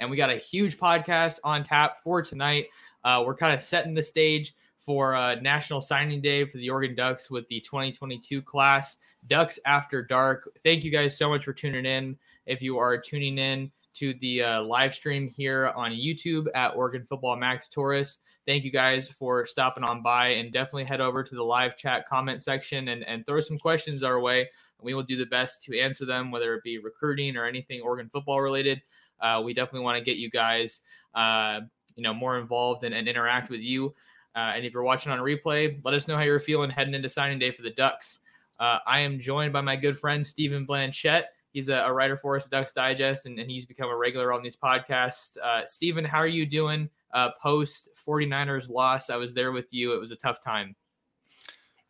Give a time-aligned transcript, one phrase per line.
[0.00, 2.66] And we got a huge podcast on tap for tonight.
[3.04, 6.96] Uh, we're kind of setting the stage for uh, National Signing Day for the Oregon
[6.96, 10.50] Ducks with the 2022 class, Ducks After Dark.
[10.64, 12.16] Thank you guys so much for tuning in.
[12.46, 17.04] If you are tuning in, to the uh, live stream here on YouTube at Oregon
[17.04, 18.18] Football Max Torres.
[18.46, 22.06] Thank you guys for stopping on by and definitely head over to the live chat
[22.06, 24.48] comment section and, and throw some questions our way.
[24.80, 28.08] We will do the best to answer them, whether it be recruiting or anything Oregon
[28.08, 28.80] football related.
[29.20, 30.82] Uh, we definitely want to get you guys,
[31.14, 31.60] uh,
[31.96, 33.94] you know, more involved and, and interact with you.
[34.36, 37.08] Uh, and if you're watching on replay, let us know how you're feeling heading into
[37.08, 38.20] signing day for the Ducks.
[38.60, 41.26] Uh, I am joined by my good friend Stephen Blanchette.
[41.52, 44.32] He's a, a writer for us at Ducks Digest, and, and, he's become a regular
[44.32, 45.38] on these podcasts.
[45.38, 49.10] Uh, Stephen, how are you doing uh, post 49ers loss?
[49.10, 49.94] I was there with you.
[49.94, 50.76] It was a tough time.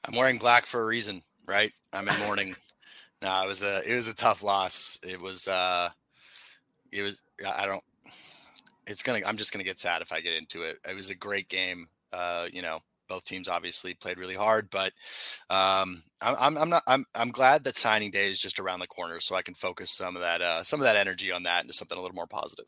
[0.05, 1.73] I'm wearing black for a reason, right?
[1.93, 2.55] I'm in mourning.
[3.23, 4.99] no, it was a it was a tough loss.
[5.03, 5.91] It was uh
[6.93, 7.83] it was I don't
[8.89, 10.79] it's gonna I'm just gonna get sad if I get into it.
[10.89, 11.87] It was a great game.
[12.13, 14.93] Uh, you know, both teams obviously played really hard, but
[15.51, 16.83] um, I'm, I'm not.
[16.87, 19.91] I'm I'm glad that signing day is just around the corner, so I can focus
[19.91, 22.27] some of that uh, some of that energy on that into something a little more
[22.27, 22.67] positive.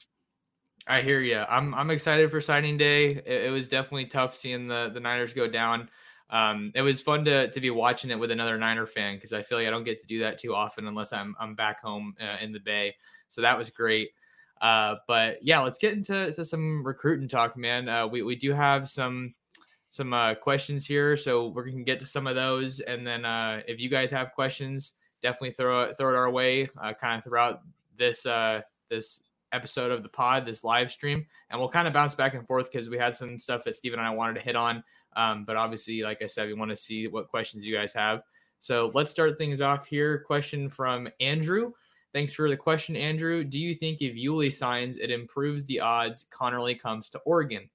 [0.86, 1.38] I hear you.
[1.38, 3.12] I'm I'm excited for signing day.
[3.12, 5.88] It, it was definitely tough seeing the the Niners go down.
[6.30, 9.42] Um, it was fun to to be watching it with another Niner fan because I
[9.42, 12.14] feel like I don't get to do that too often unless I'm I'm back home
[12.20, 12.94] uh, in the Bay.
[13.28, 14.10] So that was great.
[14.60, 17.88] Uh, but yeah, let's get into some recruiting talk, man.
[17.88, 19.34] Uh, we we do have some
[19.88, 23.60] some uh, questions here, so we're gonna get to some of those, and then uh,
[23.66, 24.92] if you guys have questions,
[25.22, 27.62] definitely throw it throw it our way, uh, kind of throughout
[27.96, 28.26] this
[28.88, 32.46] this episode of the pod, this live stream, and we'll kind of bounce back and
[32.46, 34.84] forth because we had some stuff that Stephen and I wanted to hit on,
[35.16, 38.22] um, but obviously, like I said, we want to see what questions you guys have.
[38.58, 40.18] So let's start things off here.
[40.18, 41.72] Question from Andrew.
[42.12, 43.44] Thanks for the question, Andrew.
[43.44, 47.70] Do you think if Iuli signs, it improves the odds Conerly comes to Oregon?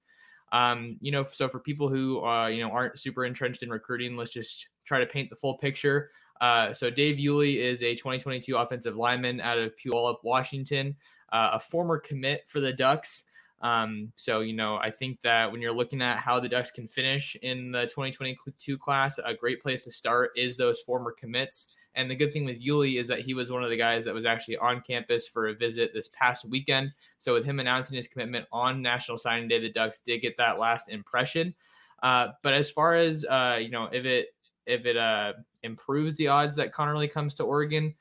[0.52, 4.16] Um, you know, so for people who uh, you know aren't super entrenched in recruiting,
[4.16, 6.10] let's just try to paint the full picture.
[6.40, 10.94] Uh, so Dave Iuli is a 2022 offensive lineman out of Puyallup, Washington,
[11.32, 13.24] uh, a former commit for the Ducks.
[13.62, 16.88] Um, so you know, I think that when you're looking at how the Ducks can
[16.88, 21.68] finish in the 2022 class, a great place to start is those former commits.
[21.94, 24.12] And the good thing with Iuli is that he was one of the guys that
[24.12, 26.92] was actually on campus for a visit this past weekend.
[27.18, 30.58] So with him announcing his commitment on National Signing Day, the Ducks did get that
[30.58, 31.54] last impression.
[32.02, 34.34] Uh, but as far as uh, you know, if it
[34.66, 37.94] if it uh, improves the odds that Conerly comes to Oregon,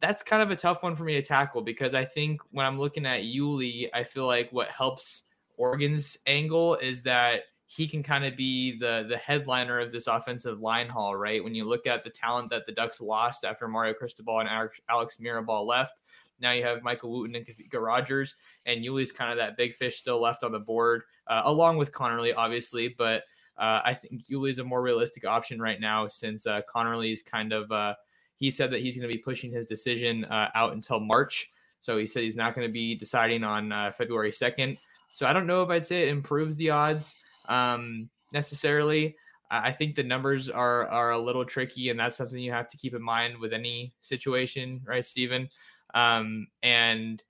[0.00, 2.78] that's kind of a tough one for me to tackle because I think when I'm
[2.78, 5.24] looking at Iuli, I feel like what helps
[5.56, 10.60] Oregon's angle is that he can kind of be the the headliner of this offensive
[10.60, 11.42] line haul, right?
[11.44, 14.48] When you look at the talent that the Ducks lost after Mario Cristobal and
[14.88, 15.94] Alex Mirabal left,
[16.40, 19.98] now you have Michael Wooten and Kavika Rogers, and Iuli's kind of that big fish
[19.98, 22.94] still left on the board, uh, along with Conerly, obviously.
[22.96, 23.24] But
[23.58, 27.70] uh, I think Iuli's a more realistic option right now since uh, Conerly's kind of
[27.72, 27.94] uh,
[28.38, 31.50] he said that he's going to be pushing his decision uh, out until March.
[31.80, 34.78] So he said he's not going to be deciding on uh, February 2nd.
[35.12, 37.16] So I don't know if I'd say it improves the odds
[37.48, 39.16] um, necessarily.
[39.50, 42.76] I think the numbers are are a little tricky, and that's something you have to
[42.76, 45.48] keep in mind with any situation, right, Stephen?
[45.94, 47.22] Um, and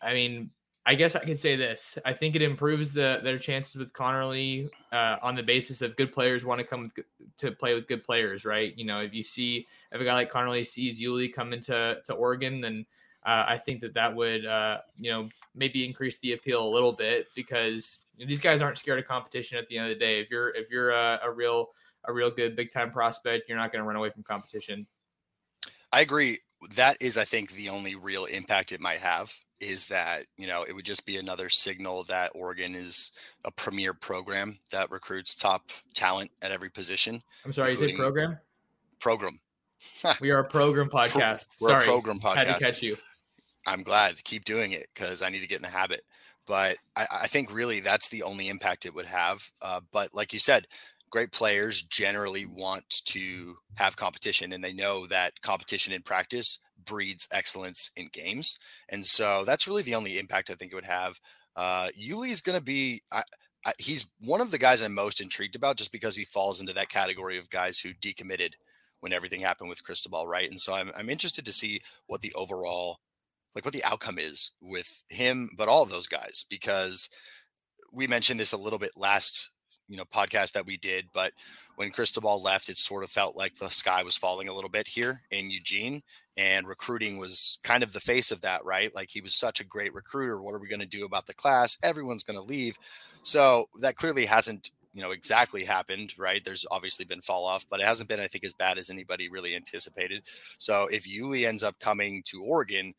[0.00, 0.50] I mean,
[0.88, 1.98] I guess I could say this.
[2.06, 6.14] I think it improves the their chances with Conerly uh, on the basis of good
[6.14, 6.90] players want to come
[7.36, 8.72] to play with good players, right?
[8.74, 12.12] You know, if you see if a guy like Conerly sees Iuli come into to
[12.14, 12.86] Oregon, then
[13.26, 16.92] uh, I think that that would uh, you know maybe increase the appeal a little
[16.92, 19.58] bit because these guys aren't scared of competition.
[19.58, 21.68] At the end of the day, if you're if you're a, a real
[22.04, 24.86] a real good big time prospect, you're not going to run away from competition.
[25.92, 26.38] I agree.
[26.76, 30.62] That is, I think, the only real impact it might have is that you know
[30.62, 33.10] it would just be another signal that Oregon is
[33.44, 37.22] a premier program that recruits top talent at every position.
[37.44, 38.38] I'm sorry, you say program?
[39.00, 39.40] Program.
[40.20, 41.56] we are a program podcast.
[41.60, 42.46] We're sorry, a program podcast.
[42.46, 42.96] Had to catch you.
[43.66, 44.22] I'm glad.
[44.24, 46.02] Keep doing it because I need to get in the habit.
[46.46, 49.50] But I, I, think really that's the only impact it would have.
[49.60, 50.66] Uh, but like you said,
[51.10, 57.26] great players generally want to have competition and they know that competition in practice breeds
[57.32, 58.58] excellence in games.
[58.88, 61.18] And so that's really the only impact I think it would have.
[61.56, 63.22] Uh, Iuli is going to be, I,
[63.64, 66.72] I, he's one of the guys I'm most intrigued about just because he falls into
[66.74, 68.52] that category of guys who decommitted
[69.00, 70.48] when everything happened with Cristobal, right?
[70.48, 72.98] And so I'm, I'm interested to see what the overall,
[73.54, 77.08] like what the outcome is with him, but all of those guys, because
[77.92, 79.50] we mentioned this a little bit last,
[79.88, 81.32] you know, podcast that we did, but
[81.76, 84.88] when Cristobal left, it sort of felt like the sky was falling a little bit
[84.88, 86.02] here in Eugene
[86.36, 88.94] and recruiting was kind of the face of that, right?
[88.94, 90.40] Like he was such a great recruiter.
[90.40, 91.76] What are we going to do about the class?
[91.82, 92.78] Everyone's going to leave.
[93.22, 96.44] So that clearly hasn't, you know, exactly happened, right?
[96.44, 99.28] There's obviously been fall off, but it hasn't been, I think, as bad as anybody
[99.28, 100.22] really anticipated.
[100.58, 102.94] So if Iuli ends up coming to Oregon,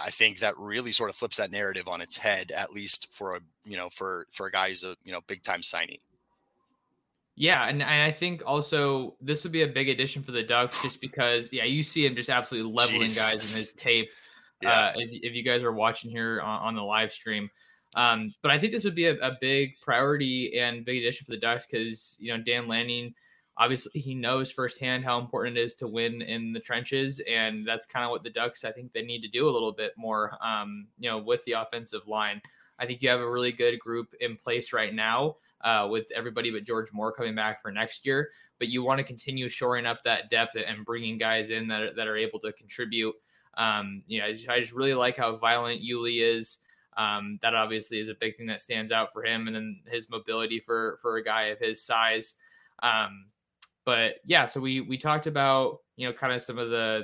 [0.00, 3.36] I think that really sort of flips that narrative on its head, at least for
[3.36, 5.98] a, you know, for for a guy who's a, you know, big time signing.
[7.34, 10.80] Yeah, and, and I think also this would be a big addition for the Ducks
[10.82, 13.32] just because yeah, you see him just absolutely leveling Jesus.
[13.32, 14.08] guys in his tape.
[14.62, 14.70] Yeah.
[14.70, 17.50] Uh, if, if, you guys are watching here on, on the live stream.
[17.96, 21.32] Um, but I think this would be a, a, big priority and big addition for
[21.32, 23.12] the Ducks because you know Dan Lanning,
[23.56, 27.86] obviously he knows firsthand how important it is to win in the trenches, and that's
[27.86, 30.36] kind of what the Ducks I think they need to do a little bit more.
[30.44, 32.40] Um, you know, with the offensive line,
[32.78, 36.50] I think you have a really good group in place right now uh, with everybody
[36.50, 38.30] but George Moore coming back for next year.
[38.58, 41.94] But you want to continue shoring up that depth and bringing guys in that are,
[41.94, 43.14] that are able to contribute.
[43.54, 46.58] Um, you know, I just, I just, really like how violent Iuli is.
[46.96, 50.10] Um, that obviously is a big thing that stands out for him, and then his
[50.10, 52.34] mobility for for a guy of his size.
[52.82, 53.26] Um,
[53.84, 57.02] but yeah, so we we talked about you know kind of some of the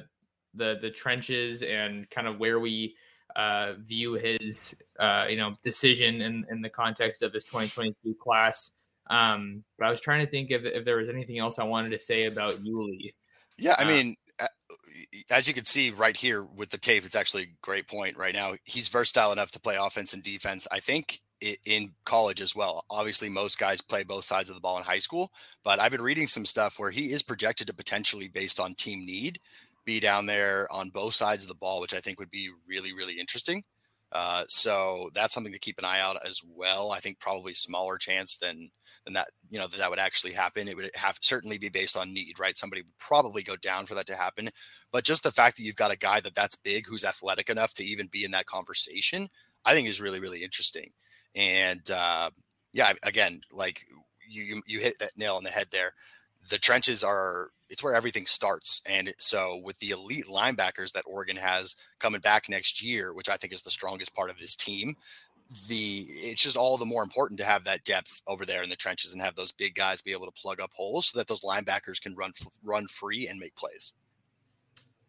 [0.55, 2.95] the the trenches and kind of where we
[3.37, 8.73] uh, view his uh, you know decision in, in the context of his 2022 class.
[9.11, 11.91] Um, but I was trying to think if, if there was anything else I wanted
[11.93, 13.15] to say about Iuli.
[13.57, 14.17] Yeah, I uh, mean,
[15.31, 18.35] as you can see right here with the tape, it's actually a great point right
[18.35, 18.55] now.
[18.65, 20.67] He's versatile enough to play offense and defense.
[20.71, 22.85] I think in college as well.
[22.90, 25.31] Obviously, most guys play both sides of the ball in high school,
[25.64, 29.05] but I've been reading some stuff where he is projected to potentially, based on team
[29.06, 29.38] need,
[29.85, 32.93] be down there on both sides of the ball, which I think would be really,
[32.93, 33.62] really interesting.
[34.12, 36.93] Uh, so that's something to keep an eye out as well.
[36.93, 38.70] I think probably smaller chance than
[39.05, 39.29] than that.
[39.50, 40.69] You know that that would actually happen.
[40.69, 42.56] It would have certainly be based on need, right?
[42.56, 44.49] Somebody would probably go down for that to happen.
[44.93, 47.75] But just the fact that you've got a guy that that's big, who's athletic enough
[47.75, 49.29] to even be in that conversation,
[49.64, 50.91] I think is really, really interesting.
[51.35, 52.31] And uh,
[52.73, 53.85] yeah, again, like
[54.29, 55.93] you you hit that nail on the head there.
[56.51, 58.81] The trenches are it's where everything starts.
[58.87, 63.37] And so with the elite linebackers that Oregon has coming back next year, which I
[63.37, 64.94] think is the strongest part of this team,
[65.69, 68.77] the it's just all the more important to have that depth over there in the
[68.77, 71.41] trenches and have those big guys be able to plug up holes so that those
[71.41, 72.32] linebackers can run
[72.63, 73.93] run free and make plays.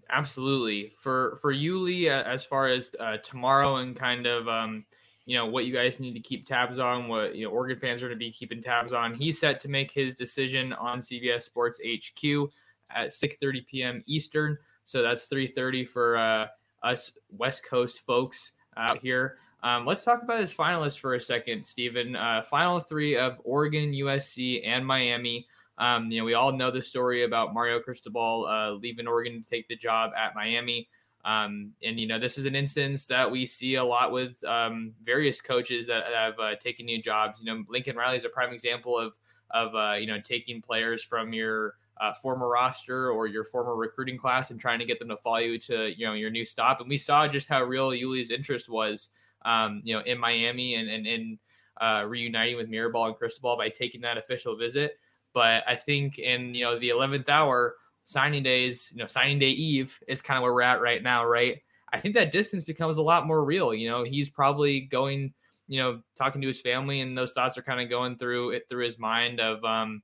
[0.09, 0.93] Absolutely.
[0.97, 4.85] For for Iuli as far as uh, tomorrow and kind of um,
[5.29, 8.01] you know what you guys need to keep tabs on, what you know Oregon fans
[8.01, 9.13] are going to be keeping tabs on.
[9.13, 12.49] He's set to make his decision on CBS Sports HQ
[12.89, 14.03] at 6:30 p.m.
[14.07, 14.57] Eastern.
[14.85, 16.47] So that's 3:30 for uh,
[16.81, 19.37] us West Coast folks out here.
[19.61, 22.15] Um, let's talk about his finalists for a second, Stephen.
[22.15, 25.45] Uh, final three of Oregon, USC, and Miami.
[25.77, 29.47] Um, you know, we all know the story about Mario Cristobal uh, leaving Oregon to
[29.47, 30.89] take the job at Miami.
[31.25, 34.93] Um, and you know, this is an instance that we see a lot with um,
[35.03, 37.41] various coaches that have uh, taken new jobs.
[37.41, 39.15] You know, Lincoln Riley is a prime example of
[39.51, 44.17] of uh, you know taking players from your uh, former roster or your former recruiting
[44.17, 46.79] class and trying to get them to follow you to you know your new stop.
[46.79, 49.09] And we saw just how real Iuli's interest was,
[49.43, 51.39] um, you know, in Miami and and in
[51.81, 54.99] uh, reuniting with Mirabal and Cristobal by taking that official visit.
[55.33, 57.75] But I think in you know the eleventh hour
[58.09, 61.23] signing days, you know, signing day eve is kind of where we're at right now,
[61.23, 61.61] right?
[61.93, 63.71] I think that distance becomes a lot more real.
[63.71, 65.31] You know, he's probably going,
[65.67, 68.63] you know, talking to his family, and those thoughts are kind of going through it
[68.67, 70.01] through his mind of, um,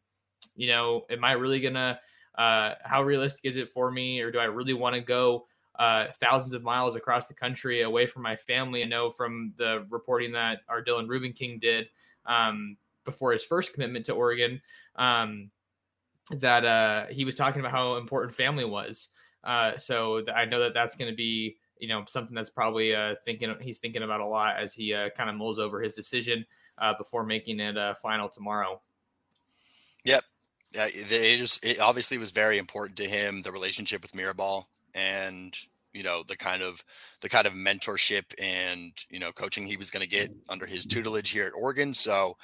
[0.56, 2.00] you know, am I really gonna?
[2.38, 5.48] Uh, how realistic is it for me, or do I really want to go?
[5.80, 8.84] Uh, thousands of miles across the country away from my family.
[8.84, 11.88] I know from the reporting that our Dylan Reubenking did
[12.28, 14.62] um, before his first commitment to Oregon
[14.96, 15.50] um,
[16.32, 19.10] that uh, he was talking about how important family was.
[19.44, 22.96] Uh, so th- I know that that's going to be you know something that's probably
[22.96, 25.94] uh, thinking he's thinking about a lot as he uh, kind of mulls over his
[25.94, 26.46] decision
[26.78, 28.82] uh, before making it uh, final tomorrow.
[30.04, 30.24] Yep.
[30.74, 35.58] Yeah, it, just, it obviously was very important to him the relationship with Mirabal and
[35.94, 36.84] you know the kind of
[37.22, 40.86] the kind of mentorship and you know coaching he was going to get under his
[40.86, 41.94] tutelage here at Oregon.
[41.94, 42.36] So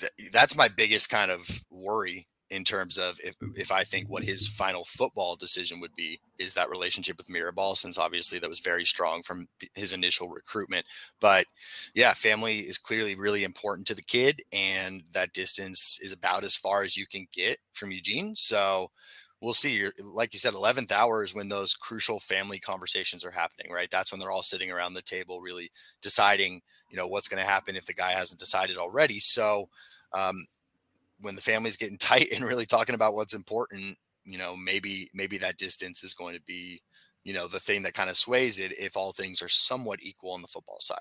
[0.00, 4.24] th- that's my biggest kind of worry in terms of if if I think what
[4.24, 8.60] his final football decision would be is that relationship with Mirabal, since obviously that was
[8.60, 10.86] very strong from his initial recruitment.
[11.20, 11.46] But
[11.94, 16.56] yeah, family is clearly really important to the kid, and that distance is about as
[16.56, 18.34] far as you can get from Eugene.
[18.34, 18.90] So
[19.40, 19.88] we'll see.
[20.02, 23.90] Like you said, 11th hour is when those crucial family conversations are happening, right?
[23.90, 25.70] That's when they're all sitting around the table, really
[26.02, 29.20] deciding, you know, what's going to happen if the guy hasn't decided already.
[29.20, 29.68] So,
[30.12, 30.46] um,
[31.20, 35.38] when the family's getting tight and really talking about what's important, you know, maybe maybe
[35.38, 36.80] that distance is going to be,
[37.24, 40.32] you know, the thing that kind of sways it if all things are somewhat equal
[40.32, 40.98] on the football side.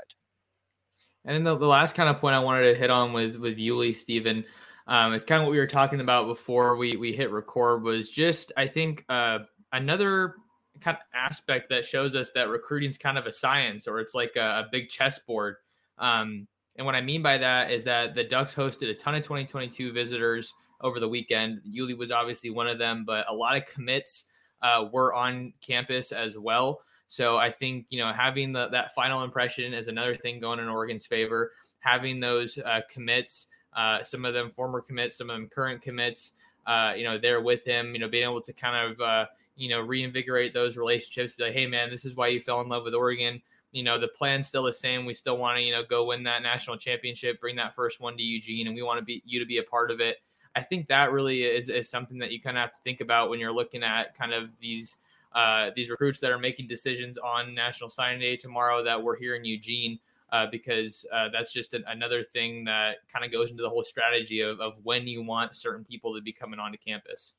[1.25, 3.57] And then the, the last kind of point I wanted to hit on with with
[3.57, 4.45] Iuli Stephen
[4.87, 8.09] um, it's kind of what we were talking about before we we hit record was
[8.09, 9.39] just I think uh,
[9.73, 10.35] another
[10.79, 14.15] kind of aspect that shows us that recruiting is kind of a science or it's
[14.15, 15.55] like a, a big chessboard.
[15.97, 16.47] Um,
[16.77, 19.91] and what I mean by that is that the Ducks hosted a ton of 2022
[19.91, 21.61] visitors over the weekend.
[21.67, 24.25] Iuli was obviously one of them, but a lot of commits
[24.61, 26.81] uh, were on campus as well.
[27.07, 30.67] So I think you know having the, that final impression is another thing going in
[30.67, 31.53] Oregon's favor.
[31.79, 36.31] Having those uh, commits uh, some of them former commits, some of them current commits.
[36.65, 37.93] Uh, you know, there with him.
[37.93, 41.33] You know, being able to kind of uh, you know reinvigorate those relationships.
[41.33, 43.41] Be like, hey man, this is why you fell in love with Oregon.
[43.77, 45.05] You know, the plan's still the same.
[45.05, 48.17] We still want to you know go win that national championship, bring that first one
[48.17, 50.17] to Eugene, and we want to be you to be a part of it.
[50.55, 53.29] I think that really is, is something that you kind of have to think about
[53.29, 54.97] when you're looking at kind of these
[55.35, 59.35] uh, these recruits that are making decisions on National Signing Day tomorrow that we're here
[59.35, 59.99] in Eugene
[60.31, 63.83] uh, because uh, that's just an, another thing that kind of goes into the whole
[63.83, 67.35] strategy of, of when you want certain people to be coming onto campus.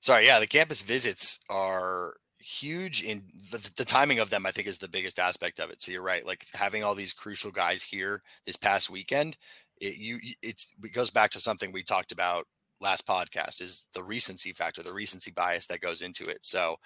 [0.00, 2.14] Sorry, yeah, the campus visits are
[2.48, 5.82] huge in the, the, timing of them i think is the biggest aspect of it
[5.82, 9.36] so you're right like having all these crucial guys here this past weekend
[9.82, 12.46] it you it's it goes back to something we talked about
[12.80, 16.76] last podcast is the recency factor the recency bias that goes into it so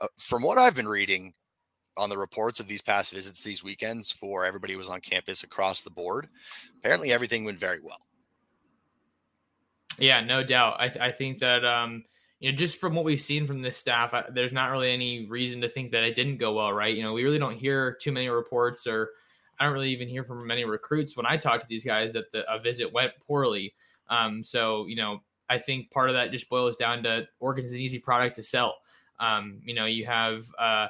[0.00, 1.32] uh, from what i've been reading
[1.96, 5.42] on the reports of these past visits these weekends for everybody who was on campus
[5.44, 6.28] across the board.
[6.78, 8.00] Apparently, everything went very well.
[9.98, 10.76] Yeah, no doubt.
[10.78, 12.04] I, th- I think that um,
[12.42, 15.26] you know just from what we've seen from this staff, I, there's not really any
[15.26, 16.94] reason to think that it didn't go well, right?
[16.94, 19.10] You know, we really don't hear too many reports, or
[19.60, 22.32] I don't really even hear from many recruits when I talk to these guys that
[22.32, 23.74] the a visit went poorly.
[24.10, 27.78] Um, so you know, I think part of that just boils down to Oregon's an
[27.78, 28.74] easy product to sell.
[29.20, 30.88] Um, you know, you have uh,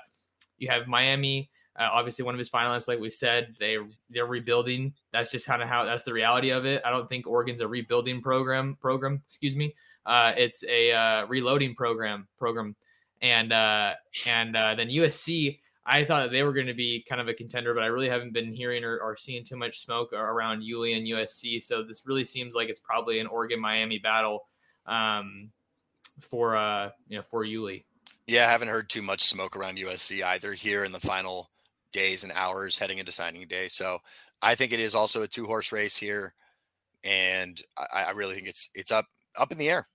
[0.56, 3.76] you have Miami, uh, obviously one of his finalists, like we said, they
[4.10, 4.94] they're rebuilding.
[5.12, 6.82] That's just kind of how that's the reality of it.
[6.84, 8.76] I don't think Oregon's a rebuilding program.
[8.80, 9.74] Program, excuse me.
[10.04, 12.26] Uh, it's a uh, reloading program.
[12.38, 12.74] Program,
[13.20, 13.92] and uh,
[14.26, 15.58] and uh, then USC.
[15.84, 18.32] I thought they were going to be kind of a contender, but I really haven't
[18.32, 21.60] been hearing or, or seeing too much smoke around Iuli and USC.
[21.60, 24.46] So this really seems like it's probably an Oregon Miami battle
[24.86, 25.50] um,
[26.20, 27.84] for uh, you know for Iuli.
[28.26, 31.50] Yeah, I haven't heard too much smoke around USC either here in the final
[31.92, 33.68] days and hours heading into signing day.
[33.68, 33.98] So
[34.40, 36.34] I think it is also a two horse race here,
[37.04, 39.06] and I, I, really think it's it's up
[39.36, 39.88] up in the air.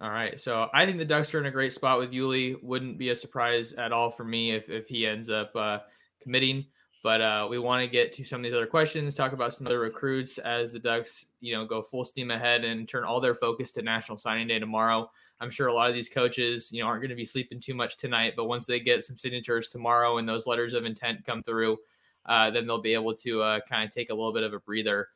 [0.00, 2.60] All right, so I think the Ducks are in a great spot with Iuli.
[2.62, 5.78] Wouldn't be a surprise at all for me if if he ends up uh,
[6.20, 6.66] committing.
[7.04, 9.66] But uh, we want to get to some of these other questions, talk about some
[9.66, 13.34] other recruits as the Ducks, you know, go full steam ahead and turn all their
[13.34, 15.10] focus to National Signing Day tomorrow.
[15.38, 17.74] I'm sure a lot of these coaches, you know, aren't going to be sleeping too
[17.74, 21.42] much tonight, but once they get some signatures tomorrow and those letters of intent come
[21.42, 21.76] through,
[22.24, 24.60] uh, then they'll be able to uh, kind of take a little bit of a
[24.60, 25.08] breather.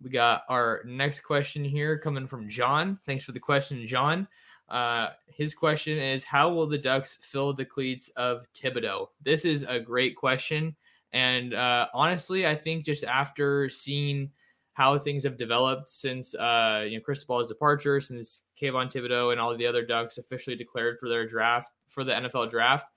[0.00, 2.98] We got our next question here coming from John.
[3.04, 4.26] Thanks for the question, John.
[4.68, 9.08] Uh, his question is How will the Ducks fill the cleats of Thibodeaux?
[9.22, 10.74] This is a great question.
[11.12, 14.30] And uh, honestly, I think just after seeing
[14.74, 19.50] how things have developed since uh, you know Cristobal's departure, since Kayvon Thibodeaux and all
[19.50, 22.90] of the other Ducks officially declared for their draft for the NFL draft.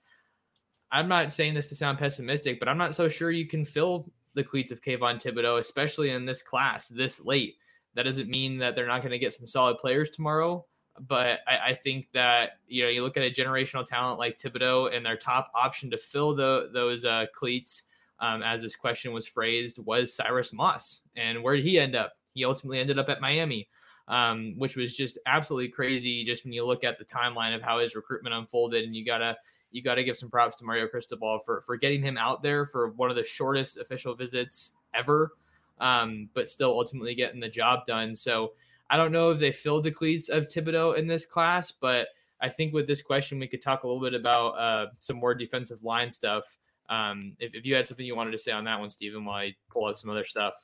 [0.90, 4.10] I'm not saying this to sound pessimistic, but I'm not so sure you can fill
[4.36, 7.56] the cleats of Kayvon Thibodeaux, especially in this class this late.
[7.94, 10.66] That doesn't mean that they're not going to get some solid players tomorrow,
[11.08, 14.94] but I, I, think that you know you look at a generational talent like Thibodeaux
[14.94, 17.82] and their top option to fill the, those uh, cleats
[18.20, 21.00] um, as this question was phrased, was Cyrus Moss.
[21.16, 22.12] And where did he end up?
[22.34, 23.68] He ultimately ended up at Miami,
[24.08, 26.22] um, which was just absolutely crazy.
[26.22, 29.36] Just when you look at the timeline of how his recruitment unfolded, and you gotta
[29.70, 32.90] you gotta give some props to Mario Cristobal for for getting him out there for
[32.90, 35.32] one of the shortest official visits ever,
[35.80, 38.16] um, but still ultimately getting the job done.
[38.16, 38.52] So
[38.88, 42.08] I don't know if they filled the cleats of Thibodeaux in this class, but
[42.40, 45.34] I think with this question we could talk a little bit about uh, some more
[45.34, 46.56] defensive line stuff.
[46.88, 49.36] Um, if, if you had something you wanted to say on that one, Stephen, while
[49.36, 50.54] I pull up some other stuff.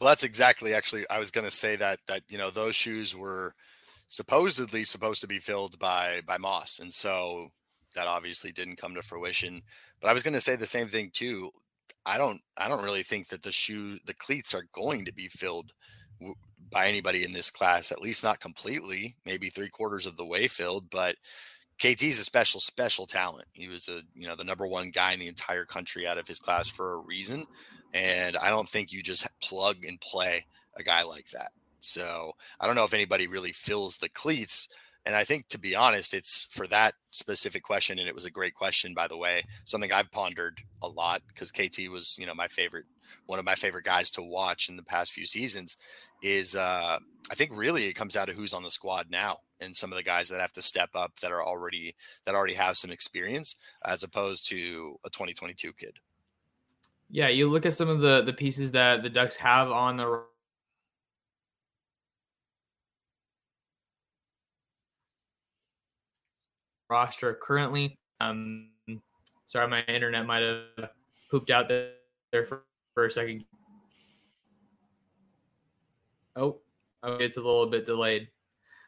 [0.00, 1.04] Well, that's exactly actually.
[1.10, 3.54] I was going to say that that you know those shoes were
[4.06, 7.50] supposedly supposed to be filled by by Moss, and so
[7.94, 9.62] that obviously didn't come to fruition.
[10.00, 11.50] But I was going to say the same thing too.
[12.06, 15.28] I don't I don't really think that the shoe the cleats are going to be
[15.28, 15.72] filled
[16.20, 16.36] w-
[16.70, 17.92] by anybody in this class.
[17.92, 19.16] At least not completely.
[19.24, 21.16] Maybe three quarters of the way filled, but
[21.78, 23.48] KT's a special, special talent.
[23.52, 26.28] He was a, you know, the number one guy in the entire country out of
[26.28, 27.44] his class for a reason.
[27.92, 30.46] And I don't think you just plug and play
[30.76, 31.50] a guy like that.
[31.80, 34.68] So I don't know if anybody really fills the cleats.
[35.06, 37.98] And I think, to be honest, it's for that specific question.
[37.98, 41.50] And it was a great question, by the way, something I've pondered a lot because
[41.50, 42.86] KT was, you know, my favorite,
[43.26, 45.76] one of my favorite guys to watch in the past few seasons.
[46.22, 46.98] Is uh,
[47.30, 49.96] I think really it comes out of who's on the squad now and some of
[49.96, 51.94] the guys that have to step up that are already
[52.24, 55.98] that already have some experience as opposed to a 2022 kid.
[57.10, 60.22] Yeah, you look at some of the the pieces that the Ducks have on the
[66.94, 67.98] roster currently.
[68.20, 68.68] Um,
[69.46, 70.90] sorry, my internet might have
[71.28, 72.62] pooped out there for,
[72.94, 73.44] for a second.
[76.36, 76.60] Oh,
[77.02, 78.28] okay, it's a little bit delayed.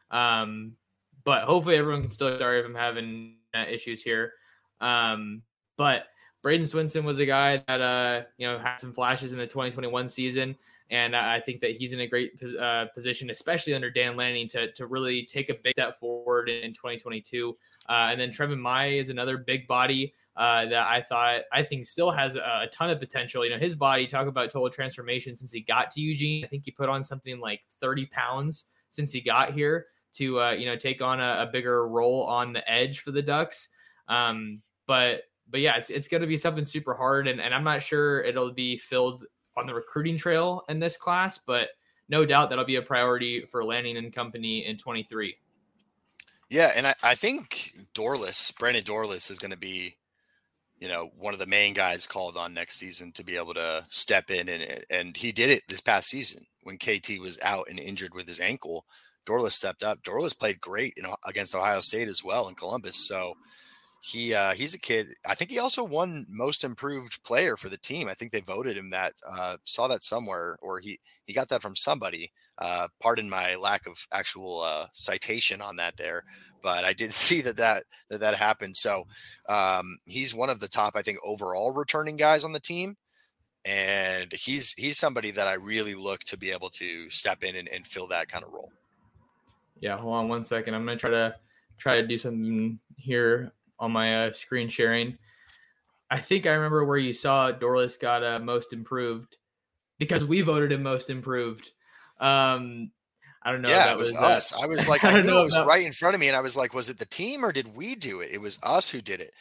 [0.09, 0.77] Um,
[1.25, 2.39] but hopefully everyone can still.
[2.39, 3.35] Sorry if I'm having
[3.69, 4.31] issues here.
[4.79, 5.41] Um,
[5.75, 6.05] but
[6.43, 10.07] Bradyn Swinson was a guy that uh, you know had some flashes in the 2021
[10.07, 10.55] season,
[10.89, 14.71] and I think that he's in a great uh, position, especially under Dan Lanning, to
[14.71, 17.57] to really take a big step forward in 2022.
[17.89, 21.85] Uh, and then Treven Ma'ae is another big body uh, that I thought I think
[21.85, 23.43] still has a, a, ton of potential.
[23.43, 26.43] You know, his body talk about total transformation since he got to Eugene.
[26.43, 30.51] I think he put on something like 30 pounds since he got here to uh,
[30.51, 33.69] you know take on a, a, bigger role on the edge for the Ducks.
[34.09, 37.63] Um, but but yeah, it's it's going to be something super hard, and, and I'm
[37.63, 41.69] not sure it'll be filled on the recruiting trail in this class, but
[42.09, 45.35] no doubt that'll be a priority for Lanning and company in 23.
[46.49, 49.97] Yeah, and I, I think Dorlus, Brandon Dorlus, is going to be,
[50.79, 53.85] you know, one of the main guys called on next season to be able to
[53.89, 57.79] step in, and and he did it this past season when KT was out and
[57.79, 58.85] injured with his ankle.
[59.27, 60.03] Dorlus stepped up.
[60.03, 63.07] Dorlus played great in, against Ohio State as well in Columbus.
[63.07, 63.35] So
[64.01, 65.07] he uh, he's a kid.
[65.27, 68.07] I think he also won most improved player for the team.
[68.09, 69.13] I think they voted him that.
[69.27, 72.31] Uh, saw that somewhere, or he he got that from somebody.
[72.59, 76.23] Uh, pardon my lack of actual uh, citation on that there,
[76.61, 78.77] but I did see that that that, that happened.
[78.77, 79.05] So
[79.49, 82.95] um, he's one of the top, I think, overall returning guys on the team
[83.67, 87.67] and he's he's somebody that I really look to be able to step in and,
[87.67, 88.71] and fill that kind of role.
[89.81, 90.73] Yeah, hold on one second.
[90.73, 91.35] I'm gonna try to
[91.77, 95.17] try to do something here on my uh, screen sharing.
[96.09, 99.35] I think I remember where you saw Dorlus got uh, most improved
[99.99, 101.71] because we voted him most improved.
[102.19, 102.91] Um,
[103.43, 103.69] I don't know.
[103.69, 104.53] Yeah, it was, was uh, us.
[104.53, 105.67] I was like, I, I knew know it was about...
[105.67, 107.75] right in front of me, and I was like, was it the team or did
[107.75, 108.29] we do it?
[108.31, 109.31] It was us who did it.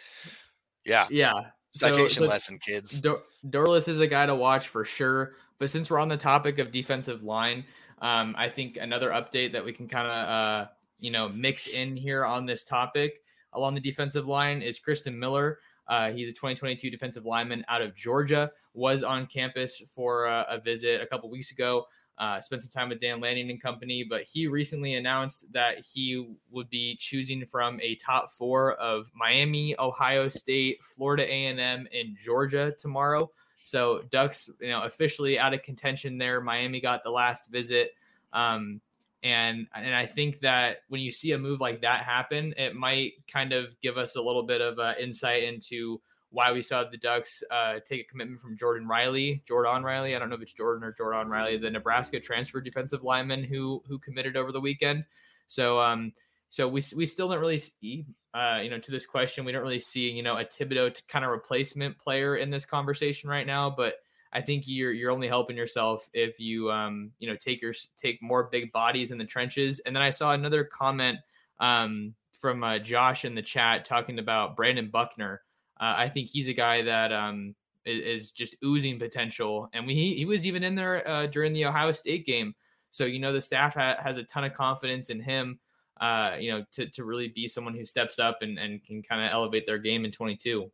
[0.84, 1.06] Yeah.
[1.10, 1.32] Yeah.
[1.72, 3.00] Citation so, lesson, kids.
[3.00, 5.34] Dor- Dorlus is a guy to watch for sure.
[5.58, 7.64] But since we're on the topic of defensive line,
[8.00, 10.66] um, I think another update that we can kind of uh,
[10.98, 15.58] you know mix in here on this topic along the defensive line is Christen Miller.
[15.88, 18.50] Uh, he's a 2022 defensive lineman out of Georgia.
[18.74, 21.86] Was on campus for a, a visit a couple weeks ago.
[22.18, 26.34] Uh, spent some time with Dan Lanning and company, but he recently announced that he
[26.50, 31.58] would be choosing from a top four of Miami, Ohio State, Florida A&M,
[31.92, 33.30] and Georgia tomorrow.
[33.62, 36.40] So Ducks, you know, officially out of contention there.
[36.40, 37.92] Miami got the last visit.
[38.32, 38.80] Um,
[39.22, 43.14] and and I think that when you see a move like that happen, it might
[43.26, 46.96] kind of give us a little bit of uh, insight into why we saw the
[46.96, 50.14] Ducks uh, take a commitment from Jordan Riley, Jordan Riley.
[50.14, 53.82] I don't know if it's Jordan or Jordan Riley, the Nebraska transfer defensive lineman who
[53.88, 55.04] who committed over the weekend.
[55.46, 56.12] So um,
[56.48, 59.62] so we we still don't really see uh, you know to this question we don't
[59.62, 63.70] really see you know a Thibodeaux kind of replacement player in this conversation right now,
[63.70, 63.94] but
[64.32, 68.20] I think you're you're only helping yourself if you um you know take your take
[68.20, 69.80] more big bodies in the trenches.
[69.80, 71.18] And then I saw another comment
[71.60, 75.40] um from uh, Josh in the chat talking about Brandon Buckner.
[75.80, 79.94] Uh, I think he's a guy that um is, is just oozing potential, and we,
[79.94, 82.54] he he was even in there uh, during the Ohio State game.
[82.90, 85.58] So you know the staff ha- has a ton of confidence in him.
[86.00, 89.24] Uh, you know to to really be someone who steps up and and can kind
[89.24, 90.70] of elevate their game in 22.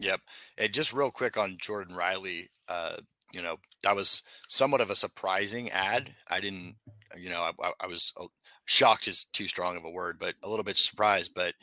[0.00, 0.20] Yep.
[0.56, 2.96] And just real quick on Jordan Riley, uh,
[3.32, 6.14] you know, that was somewhat of a surprising ad.
[6.28, 6.76] I didn't,
[7.16, 8.26] you know, I, I was uh,
[8.64, 11.32] shocked is too strong of a word, but a little bit surprised.
[11.34, 11.54] But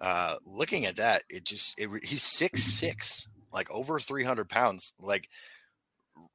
[0.00, 4.92] uh, looking at that, it just, it, he's six, six, like over 300 pounds.
[5.00, 5.28] Like,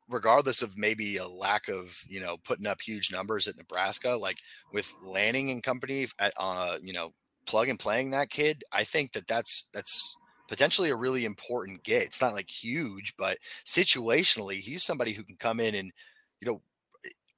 [0.09, 4.37] regardless of maybe a lack of, you know, putting up huge numbers at Nebraska, like
[4.73, 7.11] with Lanning and company, at, uh, you know,
[7.45, 10.15] plug and playing that kid, I think that that's, that's,
[10.51, 12.03] potentially a really important get.
[12.03, 15.93] It's not like huge, but situationally, he's somebody who can come in and,
[16.41, 16.61] you know,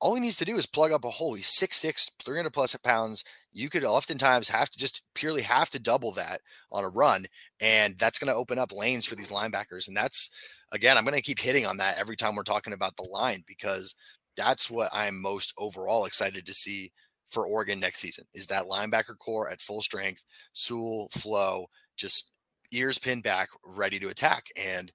[0.03, 1.33] all he needs to do is plug up a hole.
[1.33, 3.23] He's 6'6, 300 plus pounds.
[3.53, 6.41] You could oftentimes have to just purely have to double that
[6.73, 7.25] on a run.
[7.61, 9.87] And that's going to open up lanes for these linebackers.
[9.87, 10.29] And that's,
[10.73, 13.45] again, I'm going to keep hitting on that every time we're talking about the line
[13.47, 13.95] because
[14.35, 16.91] that's what I'm most overall excited to see
[17.29, 22.29] for Oregon next season is that linebacker core at full strength, Sewell, Flowe, just
[22.73, 24.47] ears pinned back, ready to attack.
[24.57, 24.91] And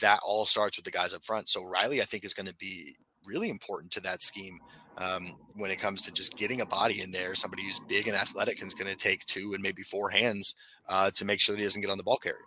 [0.00, 1.50] that all starts with the guys up front.
[1.50, 4.60] So Riley, I think, is going to be really important to that scheme
[4.98, 8.16] um, when it comes to just getting a body in there, somebody who's big and
[8.16, 10.54] athletic and is going to take two and maybe four hands
[10.88, 12.38] uh, to make sure that he doesn't get on the ball carrier.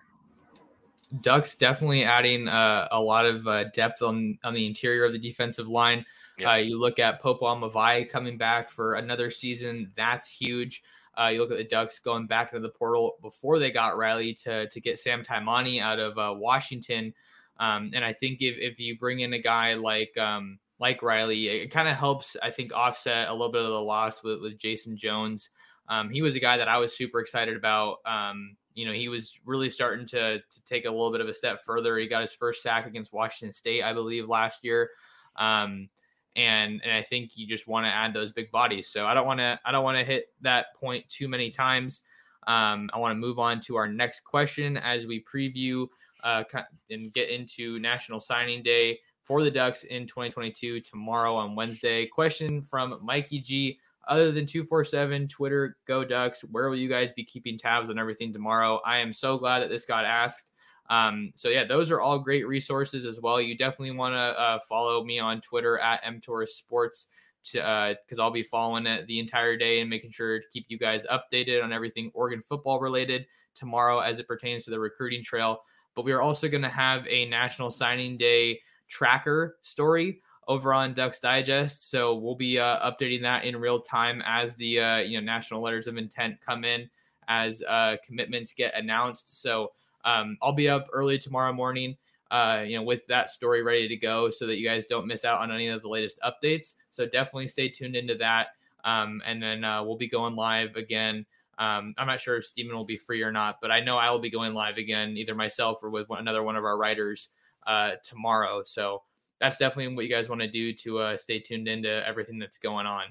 [1.21, 5.19] Ducks definitely adding uh, a lot of uh, depth on on the interior of the
[5.19, 6.05] defensive line.
[6.37, 6.49] Yep.
[6.49, 9.91] Uh, you look at Popo Aumavae coming back for another season.
[9.95, 10.83] That's huge.
[11.19, 14.35] Uh, you look at the Ducks going back into the portal before they got Riley
[14.35, 17.13] to to get Sam Taimani out of uh, Washington.
[17.59, 21.49] Um, and I think if, if you bring in a guy like um, like Riley,
[21.49, 24.57] it kind of helps, I think, offset a little bit of the loss with, with
[24.57, 25.49] Jason Jones.
[25.89, 27.97] Um, he was a guy that I was super excited about.
[28.05, 31.33] Um, you know, he was really starting to, to take a little bit of a
[31.33, 31.97] step further.
[31.97, 34.91] He got his first sack against Washington State, I believe, last year.
[35.35, 35.89] Um,
[36.35, 38.87] and and I think you just want to add those big bodies.
[38.87, 42.03] So I don't want to I don't want to hit that point too many times.
[42.47, 45.87] Um, I want to move on to our next question as we preview
[46.23, 46.43] uh,
[46.89, 52.07] and get into National Signing Day for the Ducks in 2022 tomorrow on Wednesday.
[52.07, 53.79] Question from Mikey G.
[54.07, 58.33] Other than 247, Twitter, Go Ducks, where will you guys be keeping tabs on everything
[58.33, 58.81] tomorrow?
[58.87, 60.45] I am so glad that this got asked.
[60.89, 63.39] Um, so yeah, those are all great resources as well.
[63.39, 67.05] You definitely want to uh, follow me on Twitter at mtorres sports
[67.43, 70.79] because uh, I'll be following it the entire day and making sure to keep you
[70.79, 75.61] guys updated on everything Oregon football related tomorrow as it pertains to the recruiting trail.
[75.95, 80.93] But we are also going to have a National Signing Day tracker story over on
[80.93, 81.89] Ducks Digest.
[81.89, 85.61] So we'll be uh, updating that in real time as the uh, you know national
[85.61, 86.89] letters of intent come in
[87.27, 89.41] as uh, commitments get announced.
[89.41, 89.71] So
[90.03, 91.95] um, I'll be up early tomorrow morning,
[92.31, 95.23] uh, you know, with that story ready to go so that you guys don't miss
[95.23, 96.73] out on any of the latest updates.
[96.89, 98.47] So definitely stay tuned into that.
[98.83, 101.25] Um, and then uh, we'll be going live again.
[101.59, 104.09] Um, I'm not sure if Stephen will be free or not, but I know I
[104.09, 107.29] will be going live again, either myself or with one, another one of our writers
[107.69, 108.63] uh, tomorrow.
[108.65, 109.03] So
[109.39, 112.57] that's definitely what you guys want to do to uh, stay tuned into everything that's
[112.57, 113.05] going on.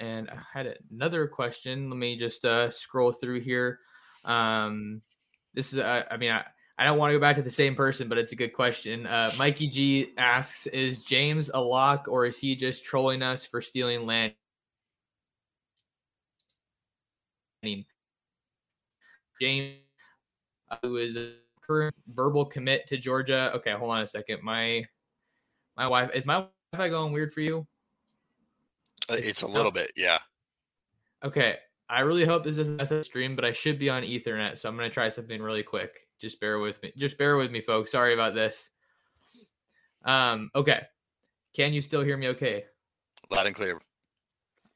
[0.00, 1.88] And I had another question.
[1.88, 3.78] Let me just uh, scroll through here.
[4.24, 5.00] Um,
[5.54, 6.44] this is, uh, I mean, I,
[6.76, 9.06] I don't want to go back to the same person, but it's a good question.
[9.06, 13.60] Uh, Mikey G asks, is James a lock or is he just trolling us for
[13.60, 14.34] stealing Lanning?
[17.62, 17.84] I mean,
[19.40, 19.78] James,
[20.70, 21.32] uh, who is a
[21.68, 23.52] current verbal commit to Georgia.
[23.54, 24.42] Okay, hold on a second.
[24.42, 24.84] My
[25.76, 27.66] my wife is my Wi-Fi going weird for you?
[29.08, 30.18] Uh, it's a little bit, yeah.
[31.24, 31.56] Okay,
[31.88, 34.76] I really hope this isn't a stream, but I should be on Ethernet, so I'm
[34.76, 36.08] gonna try something really quick.
[36.18, 36.92] Just bear with me.
[36.96, 37.92] Just bear with me, folks.
[37.92, 38.70] Sorry about this.
[40.04, 40.82] Um, okay.
[41.54, 42.64] Can you still hear me okay?
[43.30, 43.80] Loud and clear.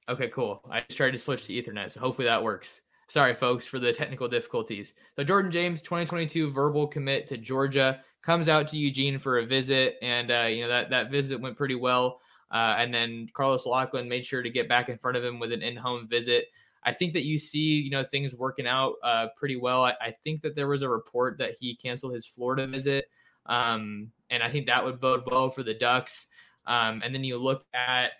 [0.08, 0.62] Okay, cool.
[0.70, 2.82] I just tried to switch to Ethernet, so hopefully that works.
[3.12, 4.94] Sorry, folks, for the technical difficulties.
[5.16, 9.96] So Jordan James, 2022 verbal commit to Georgia, comes out to Eugene for a visit,
[10.00, 12.22] and uh, you know that that visit went pretty well.
[12.50, 15.52] Uh, and then Carlos Locklyn made sure to get back in front of him with
[15.52, 16.46] an in-home visit.
[16.84, 19.84] I think that you see, you know, things working out uh, pretty well.
[19.84, 23.10] I, I, think that there was a report that he canceled his Florida visit,
[23.44, 26.28] um, and I think that would bode well for the Ducks.
[26.66, 28.12] Um, and then you look at,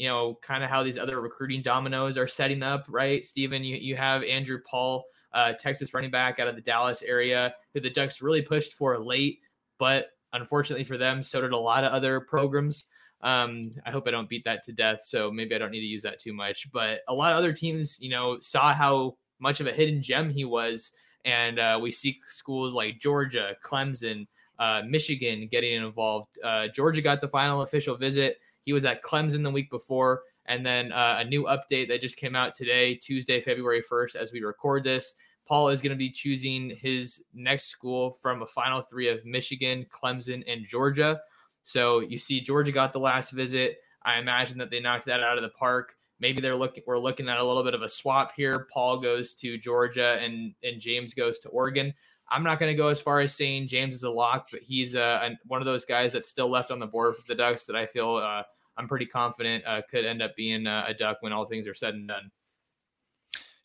[0.00, 3.26] you know, kind of how these other recruiting dominoes are setting up, right?
[3.26, 7.54] Stephen, you you have Andrew Paul, uh, Texas running back out of the Dallas area,
[7.74, 9.40] who the Ducks really pushed for late,
[9.78, 12.86] but unfortunately for them, so did a lot of other programs.
[13.20, 15.86] Um, I hope I don't beat that to death, so maybe I don't need to
[15.86, 16.72] use that too much.
[16.72, 20.30] But a lot of other teams, you know, saw how much of a hidden gem
[20.30, 20.92] he was,
[21.26, 24.26] and uh, we see schools like Georgia, Clemson,
[24.58, 26.38] uh, Michigan getting involved.
[26.42, 28.38] Uh, Georgia got the final official visit.
[28.70, 32.16] He was at Clemson the week before, and then uh, a new update that just
[32.16, 35.16] came out today, Tuesday, February first, as we record this.
[35.44, 39.86] Paul is going to be choosing his next school from a final three of Michigan,
[39.90, 41.20] Clemson, and Georgia.
[41.64, 43.78] So you see, Georgia got the last visit.
[44.04, 45.96] I imagine that they knocked that out of the park.
[46.20, 46.84] Maybe they're looking.
[46.86, 48.68] We're looking at a little bit of a swap here.
[48.72, 51.92] Paul goes to Georgia, and and James goes to Oregon.
[52.30, 54.94] I'm not going to go as far as saying James is a lock, but he's
[54.94, 57.74] uh, one of those guys that's still left on the board for the Ducks that
[57.74, 58.44] I feel uh,
[58.80, 61.74] I'm pretty confident uh, could end up being uh, a Duck when all things are
[61.74, 62.30] said and done.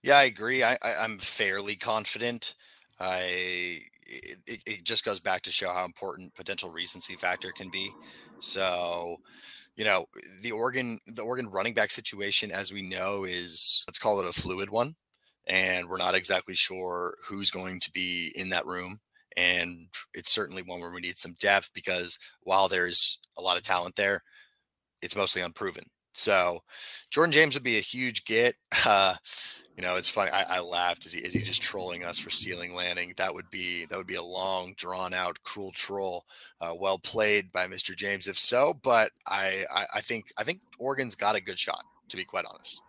[0.03, 0.61] Yeah, I agree.
[0.61, 2.55] I, am fairly confident.
[2.99, 7.91] I it, it just goes back to show how important potential recency factor can be.
[8.39, 9.15] So,
[9.77, 10.05] you know,
[10.41, 14.33] the Oregon the Oregon running back situation, as we know, is let's call it a
[14.33, 14.95] fluid one,
[15.47, 18.99] and we're not exactly sure who's going to be in that room.
[19.37, 23.63] And it's certainly one where we need some depth because while there's a lot of
[23.63, 24.21] talent there,
[25.05, 25.83] it's mostly unproven.
[26.13, 26.59] So
[27.11, 28.55] Jordan James would be a huge get.
[28.85, 29.15] Uh,
[29.75, 30.31] you know, it's funny.
[30.31, 31.05] I, I, laughed.
[31.05, 33.13] Is he is he just trolling us for stealing Lanning?
[33.17, 36.23] That would be that would be a long, drawn out, cruel troll.
[36.61, 37.95] Uh, well played by Mr.
[37.95, 38.73] James, if so.
[38.83, 41.83] But I, I, I think I think Oregon's got a good shot.
[42.09, 42.81] To be quite honest.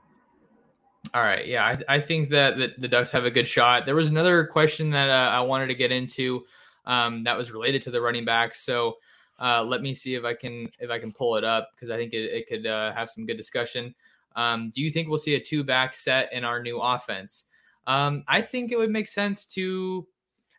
[1.14, 1.46] All right.
[1.46, 3.86] Yeah, I, I think that, that the Ducks have a good shot.
[3.86, 6.44] There was another question that uh, I wanted to get into
[6.84, 8.54] um, that was related to the running back.
[8.54, 8.96] So
[9.38, 11.96] uh, let me see if I can if I can pull it up because I
[11.96, 13.94] think it, it could uh, have some good discussion.
[14.34, 17.44] Um, do you think we'll see a two back set in our new offense?
[17.86, 20.06] Um, I think it would make sense to.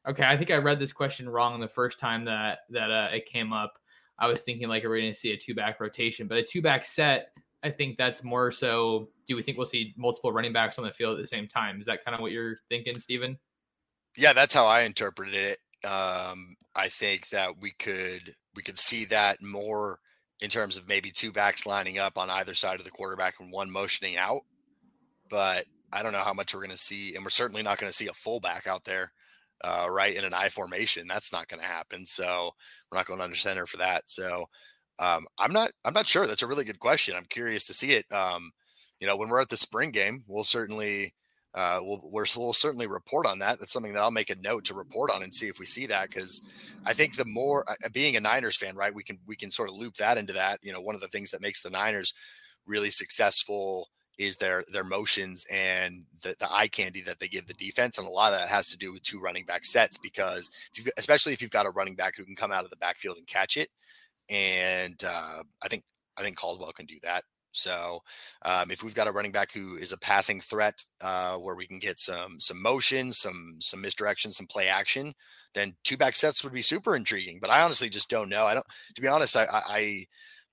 [0.07, 3.25] Okay, I think I read this question wrong the first time that that uh, it
[3.25, 3.73] came up.
[4.19, 6.27] I was thinking like, we're we going to see a two back rotation?
[6.27, 9.09] But a two back set, I think that's more so.
[9.27, 11.79] Do we think we'll see multiple running backs on the field at the same time?
[11.79, 13.37] Is that kind of what you're thinking, Stephen?
[14.15, 15.59] Yeah, that's how I interpreted it.
[15.87, 19.99] Um, I think that we could we could see that more
[20.41, 23.51] in terms of maybe two backs lining up on either side of the quarterback and
[23.51, 24.41] one motioning out.
[25.29, 27.89] But I don't know how much we're going to see, and we're certainly not going
[27.89, 29.13] to see a fullback out there,
[29.63, 31.07] uh, right in an I formation.
[31.07, 32.03] That's not going to happen.
[32.03, 32.51] So
[32.91, 34.03] we're not going under center for that.
[34.07, 34.45] So
[34.97, 35.69] um, I'm not.
[35.85, 36.25] I'm not sure.
[36.25, 37.15] That's a really good question.
[37.15, 38.11] I'm curious to see it.
[38.11, 38.49] Um,
[38.99, 41.13] you know, when we're at the spring game, we'll certainly
[41.57, 43.59] uh, we'll, we will certainly report on that.
[43.59, 45.87] That's something that I'll make a note to report on and see if we see
[45.87, 46.39] that because
[46.85, 49.49] I think the more uh, uh, being a Niners fan, right, we can we can
[49.49, 50.59] sort of loop that into that.
[50.61, 52.13] You know, one of the things that makes the Niners
[52.67, 53.89] really successful
[54.19, 58.07] is their their motions and the, the eye candy that they give the defense, and
[58.07, 61.33] a lot of that has to do with two running back sets because if especially
[61.33, 63.57] if you've got a running back who can come out of the backfield and catch
[63.57, 63.69] it,
[64.29, 65.81] and uh, I think
[66.17, 67.23] I think Cardwell can do that.
[67.57, 67.99] So
[68.43, 71.67] um, if we've got a running back who is a passing threat, uh, where we
[71.67, 75.13] can get some some motion, some some misdirection, some play action,
[75.53, 77.39] then two back sets would be super intriguing.
[77.41, 78.45] But I honestly just don't know.
[78.45, 78.65] I don't.
[78.95, 80.05] To be honest, I I,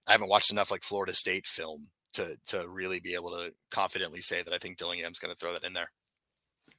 [0.07, 4.21] I haven't watched enough like Florida State film to to really be able to confidently
[4.21, 5.89] say that I think Dillingham's going to throw that in there.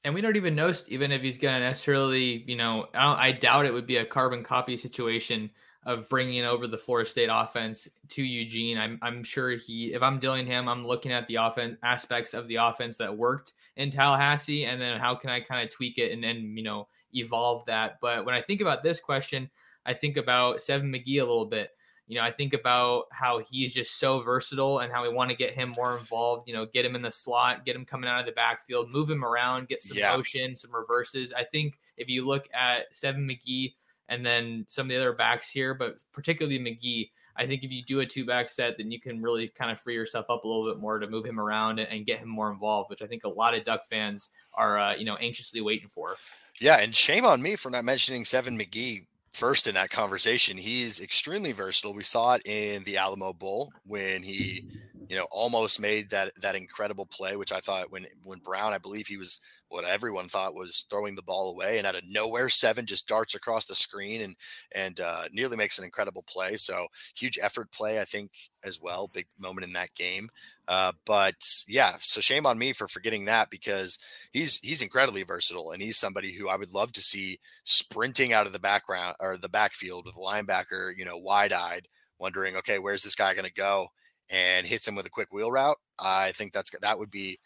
[0.04, 3.32] And we don't even know even if he's going to necessarily, you know, I, I
[3.32, 5.50] doubt it would be a carbon copy situation
[5.86, 8.78] of bringing over the Florida State offense to Eugene.
[8.78, 12.56] I'm, I'm sure he, if I'm Dillingham, I'm looking at the offense aspects of the
[12.56, 16.24] offense that worked in Tallahassee, and then how can I kind of tweak it and
[16.24, 18.00] then you know evolve that.
[18.02, 19.50] But when I think about this question,
[19.86, 21.72] I think about Seven McGee a little bit.
[22.08, 25.36] You know, I think about how he's just so versatile and how we want to
[25.36, 26.48] get him more involved.
[26.48, 29.10] You know, get him in the slot, get him coming out of the backfield, move
[29.10, 30.16] him around, get some yeah.
[30.16, 31.34] motion, some reverses.
[31.34, 33.74] I think if you look at Seven McGee
[34.10, 37.10] and then some of the other backs here, but particularly McGee.
[37.38, 39.80] I think if you do a two back set, then you can really kind of
[39.80, 42.50] free yourself up a little bit more to move him around and get him more
[42.50, 45.90] involved, which I think a lot of Duck fans are, uh, you know, anxiously waiting
[45.90, 46.16] for.
[46.62, 50.58] Yeah, and shame on me for not mentioning Seven McGee first in that conversation.
[50.58, 51.94] He's extremely versatile.
[51.94, 54.66] We saw it in the Alamo Bowl when he
[55.10, 58.78] you know, almost made that that incredible play, which I thought when when Brown, I
[58.78, 59.40] believe he was
[59.70, 63.36] what everyone thought was throwing the ball away, and out of nowhere, seven just darts
[63.36, 64.36] across the screen and
[64.74, 66.56] and uh, nearly makes an incredible play.
[66.56, 68.32] So huge effort play, I think,
[68.64, 69.10] as well.
[69.14, 70.30] Big moment in that game.
[70.68, 71.36] Uh, but
[71.68, 74.00] yeah, so shame on me for forgetting that because
[74.32, 78.48] he's he's incredibly versatile and he's somebody who I would love to see sprinting out
[78.48, 81.88] of the background or the backfield with a linebacker, you know, wide eyed,
[82.18, 83.90] wondering, okay, where's this guy going to go?
[84.30, 85.78] And hits him with a quick wheel route.
[86.00, 87.40] I think that's that would be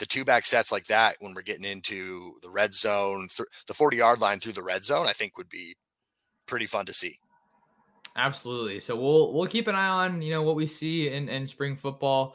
[0.00, 3.74] the two back sets like that when we're getting into the red zone, th- the
[3.74, 5.76] 40 yard line through the red zone, I think would be
[6.46, 7.20] pretty fun to see.
[8.16, 8.80] Absolutely.
[8.80, 11.76] So we'll we'll keep an eye on you know what we see in in spring
[11.76, 12.34] football.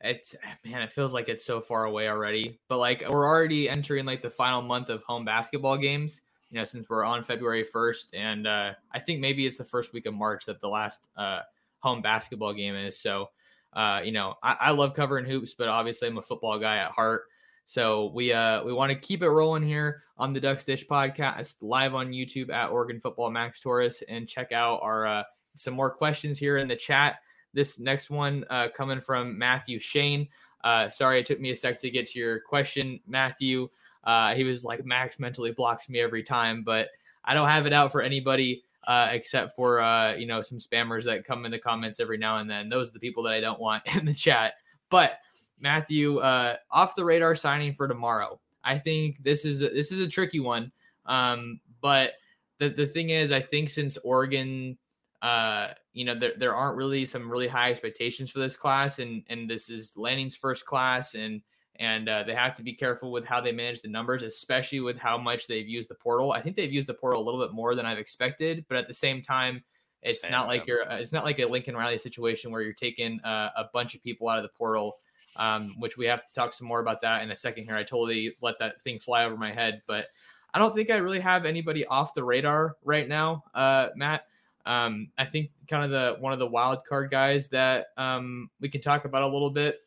[0.00, 2.58] It's man, it feels like it's so far away already.
[2.68, 6.22] But like we're already entering like the final month of home basketball games.
[6.50, 9.92] You know, since we're on February first, and uh, I think maybe it's the first
[9.92, 11.40] week of March that the last uh,
[11.84, 12.98] home basketball game is.
[12.98, 13.28] So,
[13.74, 16.90] uh, you know, I, I love covering hoops, but obviously I'm a football guy at
[16.90, 17.24] heart.
[17.66, 21.56] So we uh we want to keep it rolling here on the Ducks Dish podcast
[21.62, 25.22] live on YouTube at Oregon Football Max Torres and check out our uh,
[25.54, 27.16] some more questions here in the chat.
[27.54, 30.28] This next one uh, coming from Matthew Shane.
[30.62, 33.68] Uh, sorry, it took me a sec to get to your question, Matthew.
[34.02, 36.88] Uh, he was like Max mentally blocks me every time, but
[37.24, 41.04] I don't have it out for anybody uh, except for uh, you know some spammers
[41.04, 42.68] that come in the comments every now and then.
[42.68, 44.54] Those are the people that I don't want in the chat.
[44.90, 45.18] But
[45.60, 48.40] Matthew, uh, off the radar signing for tomorrow.
[48.64, 50.72] I think this is this is a tricky one.
[51.06, 52.12] Um, but
[52.58, 54.78] the the thing is, I think since Oregon,
[55.22, 59.22] uh, you know, there, there aren't really some really high expectations for this class, and
[59.28, 61.42] and this is Lanning's first class, and
[61.76, 64.96] and uh, they have to be careful with how they manage the numbers, especially with
[64.96, 66.32] how much they've used the portal.
[66.32, 68.88] I think they've used the portal a little bit more than I've expected, but at
[68.88, 69.62] the same time,
[70.02, 73.20] it's Same, not like you're it's not like a Lincoln Riley situation where you're taking
[73.20, 74.98] uh, a bunch of people out of the portal
[75.36, 77.76] um, which we have to talk some more about that in a second here.
[77.76, 80.06] I totally let that thing fly over my head, but
[80.52, 84.26] I don't think I really have anybody off the radar right now, uh, Matt.
[84.66, 88.68] Um, I think kind of the one of the wild card guys that um, we
[88.68, 89.80] can talk about a little bit.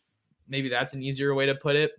[0.48, 1.92] Maybe that's an easier way to put it.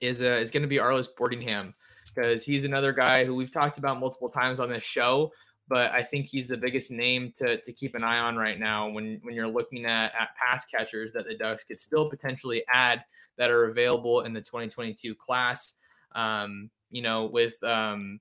[0.00, 1.72] Is uh, is going to be Arlis Boardingham
[2.14, 5.30] because he's another guy who we've talked about multiple times on this show
[5.68, 8.88] but I think he's the biggest name to, to keep an eye on right now
[8.88, 13.04] when, when you're looking at, at pass catchers that the Ducks could still potentially add
[13.36, 15.74] that are available in the 2022 class.
[16.14, 18.18] Um, you know, with um,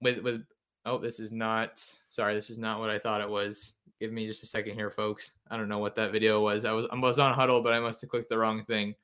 [0.00, 0.42] with with
[0.86, 3.74] oh, this is not sorry, this is not what I thought it was.
[4.00, 5.32] Give me just a second here, folks.
[5.50, 6.64] I don't know what that video was.
[6.64, 8.94] I was I was on Hudl, but I must have clicked the wrong thing.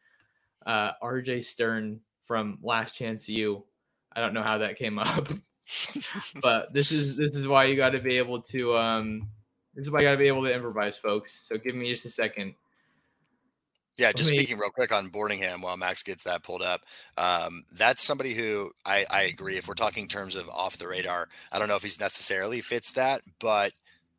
[0.65, 3.65] Uh, RJ Stern from Last Chance U.
[4.13, 5.29] I don't know how that came up.
[6.43, 9.29] but this is this is why you got to be able to um
[9.75, 11.47] this is why you got to be able to improvise, folks.
[11.49, 12.55] So give me just a second.
[13.97, 14.39] Yeah, just me...
[14.39, 16.83] speaking real quick on Boardingham while Max gets that pulled up.
[17.17, 19.57] Um, that's somebody who I, I agree.
[19.57, 22.93] If we're talking terms of off the radar, I don't know if he's necessarily fits
[22.93, 23.73] that, but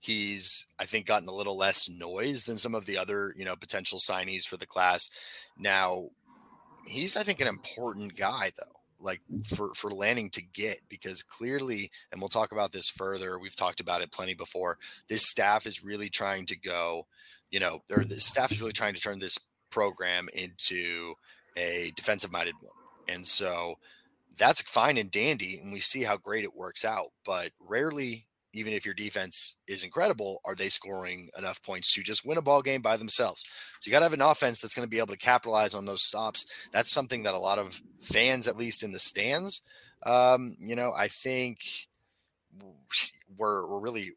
[0.05, 3.55] he's I think gotten a little less noise than some of the other you know
[3.55, 5.09] potential signees for the class.
[5.57, 6.09] Now,
[6.87, 9.21] he's I think an important guy though like
[9.55, 13.79] for for Lanning to get because clearly and we'll talk about this further we've talked
[13.79, 14.77] about it plenty before
[15.09, 17.05] this staff is really trying to go
[17.51, 19.37] you know or the staff is really trying to turn this
[19.69, 21.13] program into
[21.57, 22.73] a defensive minded one
[23.07, 23.75] and so
[24.37, 28.73] that's fine and dandy and we see how great it works out but rarely even
[28.73, 32.61] if your defense is incredible, are they scoring enough points to just win a ball
[32.61, 33.45] game by themselves?
[33.81, 35.85] So you got to have an offense that's going to be able to capitalize on
[35.85, 36.45] those stops.
[36.71, 39.61] That's something that a lot of fans, at least in the stands,
[40.05, 41.59] um, you know, I think
[43.37, 44.11] we're, we're really,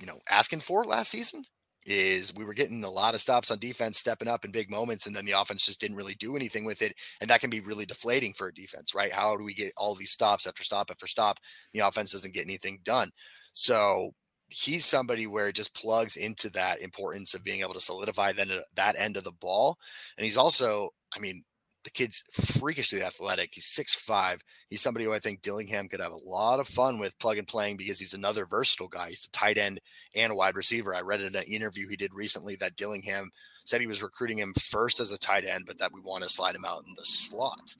[0.00, 1.44] you know, asking for last season
[1.86, 5.06] is we were getting a lot of stops on defense stepping up in big moments
[5.06, 7.60] and then the offense just didn't really do anything with it and that can be
[7.60, 10.90] really deflating for a defense right how do we get all these stops after stop
[10.90, 11.38] after stop
[11.72, 13.10] the offense doesn't get anything done
[13.54, 14.10] so
[14.48, 18.50] he's somebody where it just plugs into that importance of being able to solidify then
[18.50, 19.76] uh, that end of the ball.
[20.16, 21.42] And he's also, I mean,
[21.82, 23.50] the kid's freakishly athletic.
[23.52, 24.40] He's six five.
[24.70, 27.46] He's somebody who I think Dillingham could have a lot of fun with plug and
[27.46, 29.10] playing because he's another versatile guy.
[29.10, 29.80] He's a tight end
[30.14, 30.94] and a wide receiver.
[30.94, 33.30] I read in an interview he did recently that Dillingham
[33.66, 36.28] said he was recruiting him first as a tight end, but that we want to
[36.28, 37.74] slide him out in the slot.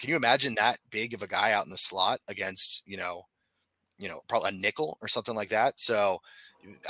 [0.00, 3.24] Can you imagine that big of a guy out in the slot against, you know,
[4.00, 5.78] you know, probably a nickel or something like that.
[5.78, 6.20] So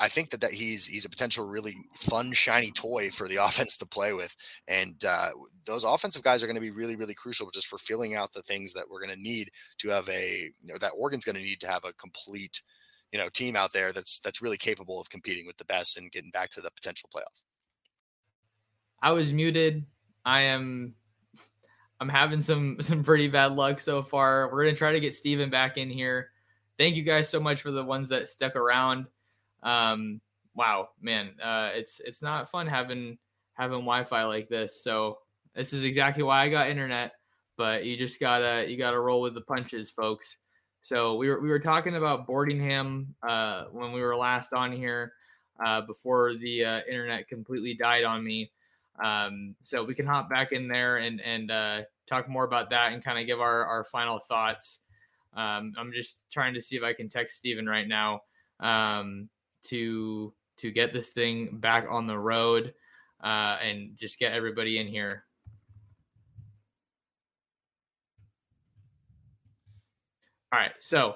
[0.01, 3.77] I think that, that he's he's a potential really fun shiny toy for the offense
[3.79, 4.35] to play with,
[4.69, 5.31] and uh,
[5.65, 8.43] those offensive guys are going to be really really crucial just for filling out the
[8.43, 11.43] things that we're going to need to have a you know that Oregon's going to
[11.43, 12.63] need to have a complete
[13.13, 16.13] you know team out there that's that's really capable of competing with the best and
[16.13, 17.43] getting back to the potential playoff.
[19.03, 19.85] I was muted.
[20.25, 20.95] I am
[22.01, 24.51] I'm having some some pretty bad luck so far.
[24.51, 26.31] We're gonna try to get Steven back in here.
[26.81, 29.05] Thank you guys so much for the ones that stuck around.
[29.63, 30.19] Um,
[30.55, 33.19] wow, man, uh, it's it's not fun having
[33.53, 34.83] having Wi-Fi like this.
[34.83, 35.19] So
[35.55, 37.13] this is exactly why I got internet.
[37.59, 40.39] But you just gotta you gotta roll with the punches, folks.
[40.81, 45.13] So we were we were talking about Boardingham uh, when we were last on here
[45.63, 48.51] uh, before the uh, internet completely died on me.
[49.05, 52.95] Um, so we can hop back in there and and uh, talk more about that
[52.95, 54.81] and kind of give our our final thoughts.
[55.35, 58.21] Um, I'm just trying to see if I can text Steven right now
[58.59, 59.29] um,
[59.65, 62.75] to to get this thing back on the road
[63.23, 65.25] uh, and just get everybody in here.
[70.53, 71.15] All right, so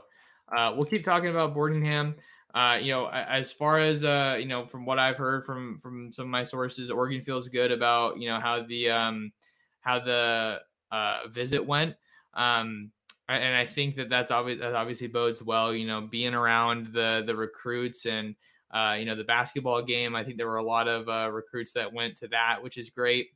[0.56, 2.14] uh, we'll keep talking about Boardingham.
[2.54, 6.12] Uh, you know, as far as uh, you know, from what I've heard from from
[6.12, 9.32] some of my sources, Oregon feels good about you know how the um,
[9.80, 10.60] how the
[10.92, 11.96] uh, visit went.
[12.34, 12.92] Um,
[13.28, 14.60] and I think that that's obvious.
[14.60, 15.72] That obviously bodes well.
[15.74, 18.34] You know, being around the the recruits and
[18.72, 20.14] uh, you know the basketball game.
[20.14, 22.90] I think there were a lot of uh, recruits that went to that, which is
[22.90, 23.28] great.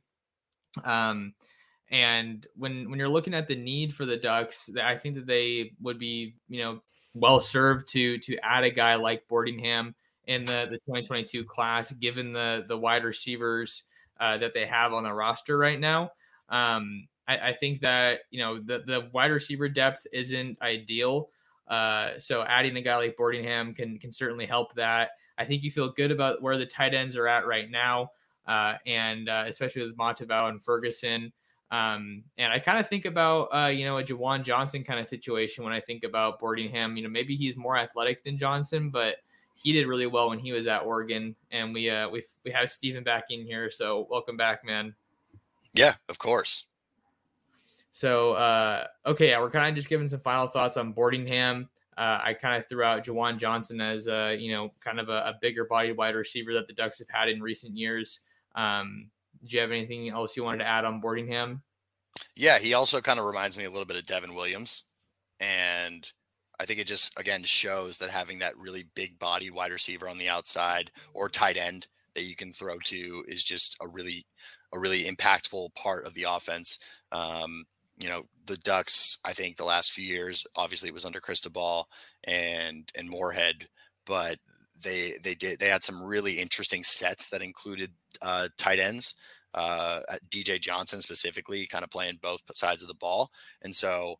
[0.83, 1.33] Um,
[1.91, 5.71] and when when you're looking at the need for the Ducks, I think that they
[5.81, 6.81] would be you know
[7.15, 9.95] well served to to add a guy like Boardingham
[10.27, 13.85] in the the 2022 class, given the the wide receivers
[14.19, 16.11] uh, that they have on the roster right now.
[16.49, 21.29] Um, I, I, think that you know the the wide receiver depth isn't ideal.
[21.67, 25.11] Uh, so adding a guy like Boardingham can can certainly help that.
[25.37, 28.11] I think you feel good about where the tight ends are at right now,
[28.47, 31.31] uh, and uh, especially with Matavao and Ferguson.
[31.71, 35.05] Um, and I kind of think about, uh, you know, a Juwan Johnson kind of
[35.05, 36.97] situation when I think about Boardingham.
[36.97, 39.17] You know, maybe he's more athletic than Johnson, but
[39.53, 41.35] he did really well when he was at Oregon.
[41.51, 44.95] And we uh, we we have Stephen back in here, so welcome back, man.
[45.73, 46.65] Yeah, of course.
[47.99, 51.67] So uh, okay, yeah, we're kind of just giving some final thoughts on Boardingham.
[51.97, 55.17] Uh, I kind of threw out Juwan Johnson as a you know kind of a,
[55.17, 58.21] a, bigger body wide receiver that the Ducks have had in recent years.
[58.55, 59.09] Um,
[59.43, 61.59] do you have anything else you wanted to add on Boardingham?
[62.37, 64.83] Yeah, he also kind of reminds me a little bit of Devon Williams.
[65.41, 66.09] And
[66.57, 70.17] I think it just, again, shows that having that really big body wide receiver on
[70.17, 74.25] the outside or tight end that you can throw to is just a really,
[74.73, 76.79] a really impactful part of the offense.
[77.11, 77.65] Um,
[77.99, 81.87] you know, the Ducks, I think the last few years, obviously it was under Cristobal
[82.23, 83.67] and, and Moorhead,
[84.05, 84.37] but
[84.81, 87.91] they they did they had some really interesting sets that included
[88.21, 89.15] uh, tight ends.
[89.53, 93.29] Uh, DJ Johnson specifically, kind of playing both sides of the ball,
[93.61, 94.15] and so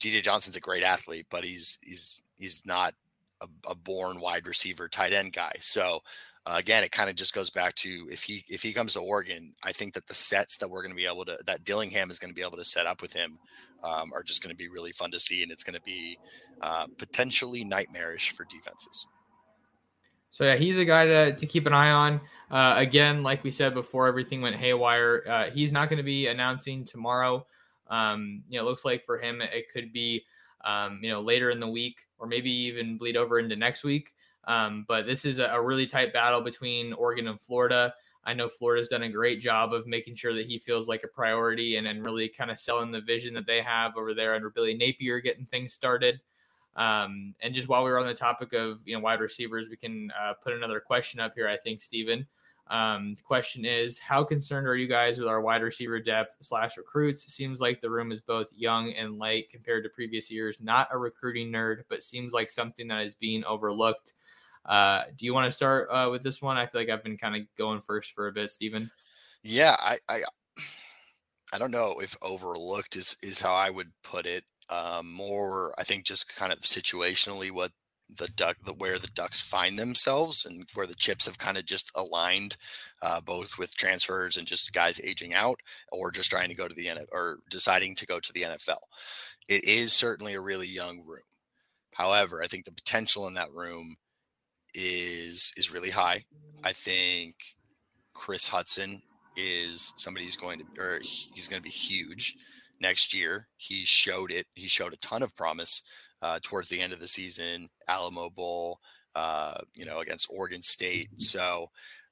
[0.00, 2.94] DJ Johnson's a great athlete, but he's he's he's not
[3.40, 5.52] a, a born wide receiver tight end guy.
[5.60, 6.00] So
[6.44, 9.00] uh, again, it kind of just goes back to if he if he comes to
[9.00, 12.10] Oregon, I think that the sets that we're going to be able to that Dillingham
[12.10, 13.38] is going to be able to set up with him
[13.84, 16.18] um, are just going to be really fun to see, and it's going to be
[16.60, 19.06] uh, potentially nightmarish for defenses.
[20.30, 22.20] So yeah, he's a guy to, to keep an eye on.
[22.50, 25.22] Uh, again, like we said before, everything went haywire.
[25.28, 27.46] Uh, he's not going to be announcing tomorrow.
[27.88, 30.24] Um, you know, it looks like for him it could be
[30.64, 34.12] um, you know later in the week or maybe even bleed over into next week.
[34.44, 37.94] Um, but this is a, a, really tight battle between Oregon and Florida.
[38.24, 41.08] I know Florida's done a great job of making sure that he feels like a
[41.08, 44.50] priority and, and really kind of selling the vision that they have over there under
[44.50, 46.20] Billy Napier, getting things started.
[46.76, 49.76] Um, and just while we were on the topic of you know wide receivers, we
[49.76, 51.48] can uh, put another question up here.
[51.48, 52.26] I think Stephen.
[52.68, 57.30] Um, question is, how concerned are you guys with our wide receiver depth slash recruits?
[57.30, 60.56] Seems like the room is both young and light compared to previous years.
[60.60, 64.14] Not a recruiting nerd, but seems like something that is being overlooked.
[64.64, 66.56] Uh, do you want to start uh, with this one?
[66.56, 68.90] I feel like I've been kind of going first for a bit, Stephen.
[69.42, 70.22] Yeah, I, I,
[71.52, 75.84] I don't know if overlooked is is how I would put it um, more I
[75.84, 77.72] think just kind of situationally what
[78.16, 81.66] the duck the where the ducks find themselves and where the chips have kind of
[81.66, 82.56] just aligned
[83.02, 85.60] uh, both with transfers and just guys aging out
[85.90, 88.80] or just trying to go to the NFL or deciding to go to the NFL.
[89.48, 91.20] It is certainly a really young room.
[91.94, 93.96] However, I think the potential in that room
[94.74, 96.24] is is really high.
[96.64, 97.34] I think
[98.14, 99.02] Chris Hudson
[99.36, 102.36] is somebody who's going to or he's going to be huge
[102.80, 103.48] next year.
[103.56, 104.46] He showed it.
[104.54, 105.82] He showed a ton of promise
[106.20, 108.78] uh, towards the end of the season, Alamo Bowl,
[109.14, 111.08] uh, you know, against Oregon State.
[111.18, 111.66] So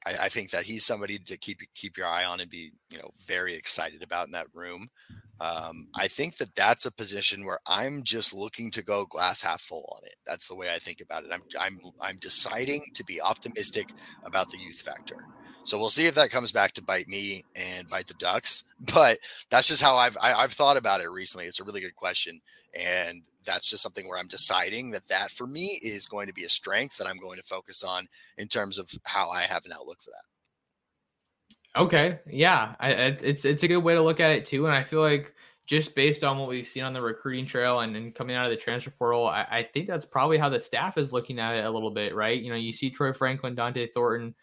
[0.07, 2.99] I, I, think that he's somebody to keep keep your eye on and be, you
[2.99, 4.89] know, very excited about in that room.
[5.41, 9.63] Um, I think that that's a position where I'm just looking to go glass half
[9.63, 10.17] full on it.
[10.27, 11.31] That's the way I think about it.
[11.33, 13.93] I'm I'm I'm deciding to be optimistic
[14.25, 15.17] about the youth factor.
[15.63, 18.65] So we'll see if that comes back to bite me and bite the Ducks.
[18.95, 19.19] But
[19.51, 21.47] that's just how I've I, have i have thought about it recently.
[21.47, 22.41] It's a really good question,
[22.75, 26.45] and that's just something where I'm deciding that that for me is going to be
[26.45, 29.73] a strength that I'm going to focus on in terms of how I have an
[29.73, 30.30] outlook for that.
[31.77, 34.83] Okay, yeah, I, it's it's a good way to look at it too, and I
[34.83, 35.33] feel like
[35.67, 38.51] just based on what we've seen on the recruiting trail and, and coming out of
[38.51, 41.65] the transfer portal, I, I, think that's probably how the staff is looking at it
[41.65, 42.43] a little bit, right?
[42.43, 44.35] You know, you see Troy Franklin, Dante Thornton,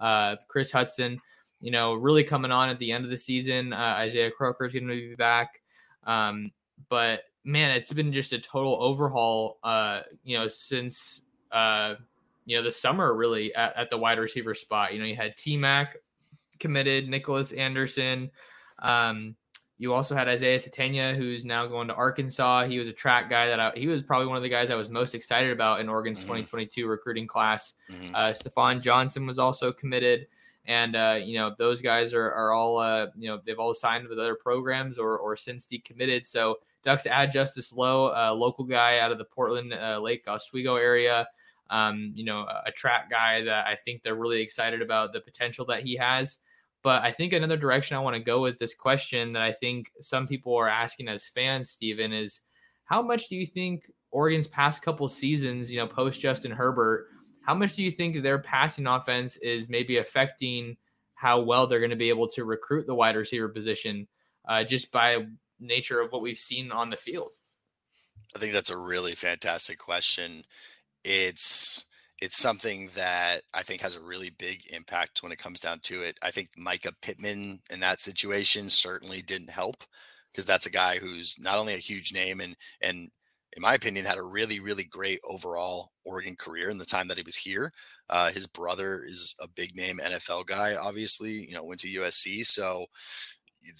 [0.00, 1.20] uh, Chris Hudson,
[1.60, 3.72] you know, really coming on at the end of the season.
[3.72, 5.60] Uh, Isaiah Crocker is going to be back.
[6.04, 6.52] Um,
[6.88, 11.94] but man, it's been just a total overhaul, uh, you know, since, uh,
[12.44, 14.92] you know, the summer really at, at the wide receiver spot.
[14.94, 15.96] You know, you had T Mac
[16.58, 18.30] committed, Nicholas Anderson.
[18.80, 19.36] Um,
[19.78, 22.64] you also had Isaiah Sategna, who's now going to Arkansas.
[22.66, 24.74] He was a track guy that I, he was probably one of the guys I
[24.74, 26.28] was most excited about in Oregon's mm-hmm.
[26.28, 27.74] 2022 recruiting class.
[27.90, 28.14] Mm-hmm.
[28.14, 30.28] Uh, Stefan Johnson was also committed,
[30.64, 34.08] and uh, you know those guys are, are all uh, you know they've all signed
[34.08, 36.24] with other programs or or since decommitted.
[36.26, 40.76] So Ducks add Justice Lowe, a local guy out of the Portland uh, Lake Oswego
[40.76, 41.28] area.
[41.68, 45.66] Um, you know, a track guy that I think they're really excited about the potential
[45.66, 46.38] that he has.
[46.82, 49.90] But I think another direction I want to go with this question that I think
[50.00, 52.42] some people are asking as fans, Stephen, is
[52.84, 57.08] how much do you think Oregon's past couple seasons, you know, post Justin Herbert,
[57.42, 60.76] how much do you think their passing offense is maybe affecting
[61.14, 64.06] how well they're going to be able to recruit the wide receiver position
[64.48, 65.26] uh, just by
[65.60, 67.32] nature of what we've seen on the field?
[68.34, 70.44] I think that's a really fantastic question.
[71.04, 71.86] It's
[72.20, 76.02] it's something that I think has a really big impact when it comes down to
[76.02, 76.16] it.
[76.22, 79.84] I think Mycah Pittman in that situation certainly didn't help
[80.32, 83.10] because that's a guy who's not only a huge name and and
[83.56, 87.16] in my opinion had a really really great overall Oregon career in the time that
[87.18, 87.72] he was here.
[88.08, 91.46] Uh, his brother is a big name NFL guy, obviously.
[91.46, 92.86] You know, went to USC, so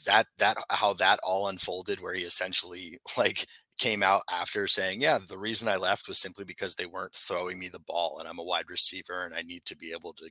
[0.05, 3.47] that that how that all unfolded, where he essentially like
[3.79, 7.59] came out after saying, Yeah, the reason I left was simply because they weren't throwing
[7.59, 10.29] me the ball and I'm a wide receiver and I need to be able to,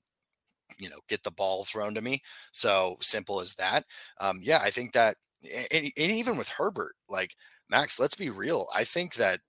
[0.78, 2.22] you know, get the ball thrown to me.
[2.52, 3.86] So simple as that.
[4.20, 5.16] Um, yeah, I think that,
[5.72, 7.36] and, and even with Herbert, like
[7.70, 8.68] Max, let's be real.
[8.74, 9.40] I think that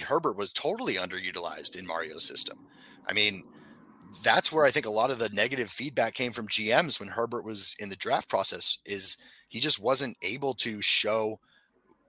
[0.00, 2.66] Herbert was totally underutilized in Mario's system.
[3.08, 3.42] I mean,
[4.22, 7.44] that's where I think a lot of the negative feedback came from GMs when Herbert
[7.44, 9.16] was in the draft process is
[9.48, 11.38] he just wasn't able to show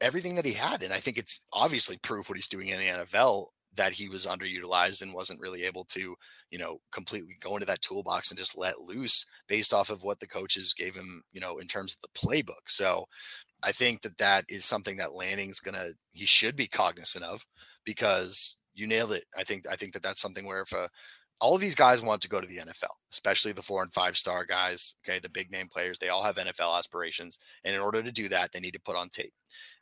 [0.04, 0.84] everything that he had.
[0.84, 4.28] And I think it's obviously proof what he's doing in the NFL that he was
[4.28, 6.16] underutilized and wasn't really able to,
[6.52, 10.20] you know, completely go into that toolbox and just let loose based off of what
[10.20, 12.68] the coaches gave him, you know, in terms of the playbook.
[12.68, 13.06] So
[13.64, 17.44] I think that that is something that Lanning's going to, he should be cognizant of
[17.84, 19.24] because you nailed it.
[19.38, 20.90] I think, I think that that's something where if a,
[21.42, 24.16] all of these guys want to go to the NFL, especially the four and five
[24.16, 24.96] star guys.
[25.04, 25.20] Okay.
[25.20, 27.40] The big name players, they all have NFL aspirations.
[27.66, 29.34] And in order to do that, they need to put on tape.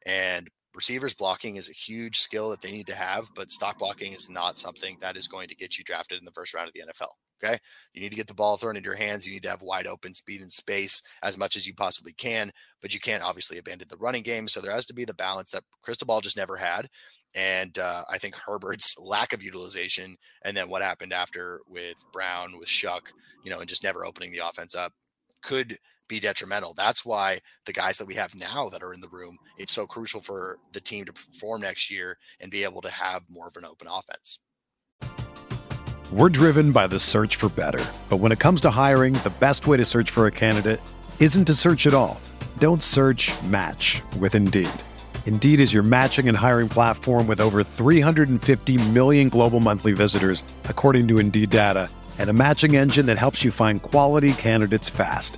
[0.05, 4.13] And receivers blocking is a huge skill that they need to have, but stock blocking
[4.13, 6.73] is not something that is going to get you drafted in the first round of
[6.73, 7.09] the NFL.
[7.43, 7.57] Okay.
[7.93, 9.25] You need to get the ball thrown into your hands.
[9.25, 12.51] You need to have wide open speed and space as much as you possibly can,
[12.81, 14.47] but you can't obviously abandon the running game.
[14.47, 16.87] So there has to be the balance that Cristobal just never had.
[17.35, 22.59] And uh, I think Herbert's lack of utilization and then what happened after with Brown,
[22.59, 23.01] with Shough,
[23.43, 24.93] you know, and just never opening the offense up
[25.41, 25.77] could
[26.11, 26.73] be detrimental.
[26.73, 29.87] That's why the guys that we have now that are in the room, it's so
[29.87, 33.55] crucial for the team to perform next year and be able to have more of
[33.55, 34.39] an open offense.
[36.11, 37.81] We're driven by the search for better.
[38.09, 40.81] But when it comes to hiring, the best way to search for a candidate
[41.21, 42.19] isn't to search at all.
[42.57, 44.69] Don't search match with Indeed.
[45.25, 51.07] Indeed is your matching and hiring platform with over 350 million global monthly visitors, according
[51.07, 51.89] to Indeed data,
[52.19, 55.37] and a matching engine that helps you find quality candidates fast.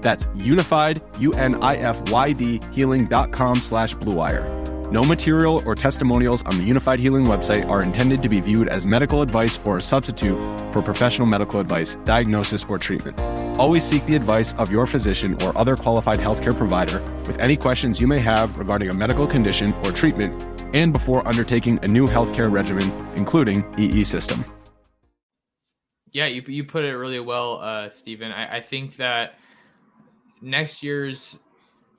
[0.00, 4.60] That's unifyd, U-N-I-F-Y-D, healing.com slash bluewire.
[4.90, 8.84] No material or testimonials on the Unifyd Healing website are intended to be viewed as
[8.84, 10.36] medical advice or a substitute
[10.72, 13.20] for professional medical advice, diagnosis, or treatment.
[13.56, 18.00] Always seek the advice of your physician or other qualified healthcare provider with any questions
[18.00, 20.42] you may have regarding a medical condition or treatment
[20.74, 24.44] and before undertaking a new healthcare regimen, including EE system.
[26.10, 28.32] Yeah, you, you put it really well, uh, Stephen.
[28.32, 29.34] I, I think that–
[30.40, 31.38] next year's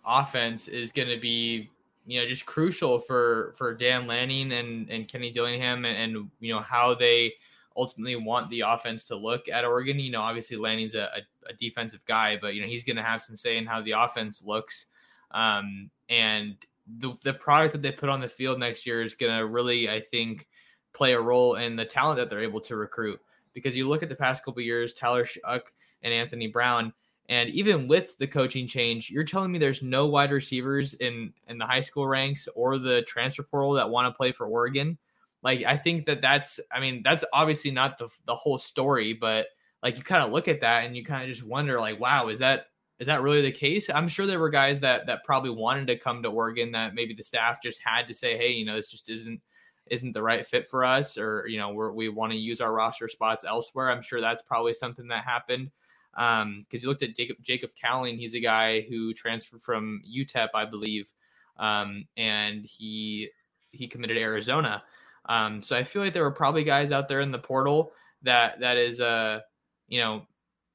[0.05, 1.69] offense is going to be
[2.05, 6.53] you know just crucial for for Dan Lanning and and Kenny Dillingham and, and, you
[6.53, 7.33] know how they
[7.77, 9.99] ultimately want the offense to look at Oregon.
[9.99, 11.09] You know, obviously Lanning's a,
[11.47, 13.91] a, defensive guy, but you know he's going to have some say in how the
[13.91, 14.87] offense looks.
[15.31, 16.55] Um, and
[16.99, 19.89] the the product that they put on the field next year is going to really,
[19.89, 20.47] I think,
[20.93, 23.19] play a role in the talent that they're able to recruit.
[23.53, 25.61] Because you look at the past couple years, Tyler Shough
[26.03, 26.93] and Anthony Brown
[27.31, 31.57] and even with the coaching change, you're telling me there's no wide receivers in in
[31.57, 34.99] the high school ranks or the transfer portal that want to play for Oregon.
[35.43, 39.47] Like I think that that's I mean that's obviously not the the whole story, but
[39.83, 42.29] like you kind of look at that and you kind of just wonder like wow,
[42.29, 42.67] is that
[42.99, 43.89] is that really the case?
[43.89, 47.13] I'm sure there were guys that that probably wanted to come to Oregon that maybe
[47.15, 49.41] the staff just had to say, "Hey, you know, this just isn't
[49.89, 52.73] isn't the right fit for us or you know, we we want to use our
[52.73, 55.71] roster spots elsewhere." I'm sure that's probably something that happened.
[56.15, 60.49] Um, because you looked at Jacob Jacob Cowling, he's a guy who transferred from UTEP,
[60.53, 61.11] I believe,
[61.57, 63.29] um, and he
[63.71, 64.83] he committed to Arizona.
[65.29, 67.93] Um, so I feel like there were probably guys out there in the portal
[68.23, 69.39] that that is uh
[69.87, 70.23] you know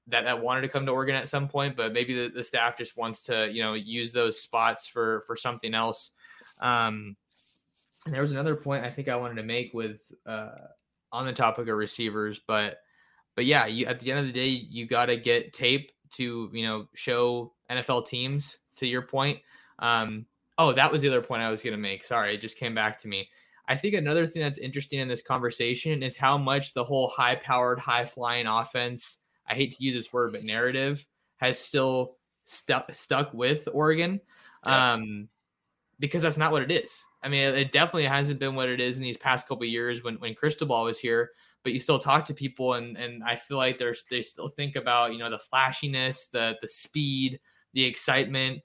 [0.09, 2.79] that that wanted to come to Oregon at some point, but maybe the, the staff
[2.79, 6.13] just wants to you know use those spots for for something else.
[6.61, 7.17] Um,
[8.05, 10.51] and there was another point I think I wanted to make with uh,
[11.13, 12.79] on the topic of receivers, but
[13.37, 16.51] but yeah, you at the end of the day, you got to get tape to
[16.53, 18.59] you know show NFL teams.
[18.77, 19.39] To your point,
[19.79, 20.27] um,
[20.59, 22.05] oh, that was the other point I was going to make.
[22.05, 23.29] Sorry, it just came back to me.
[23.69, 27.79] I think another thing that's interesting in this conversation is how much the whole high-powered,
[27.79, 29.19] high-flying offense.
[29.49, 31.07] I hate to use this word, but narrative
[31.39, 34.21] has still stuck stuck with Oregon.
[34.67, 35.29] Um,
[35.99, 37.05] because that's not what it is.
[37.23, 40.17] I mean, it definitely hasn't been what it is in these past couple years when
[40.17, 41.31] when Cristobal was here
[41.67, 44.77] but you still talk to people and and I feel like there's they still think
[44.77, 47.41] about you know the flashiness, the the speed,
[47.75, 48.61] the excitement.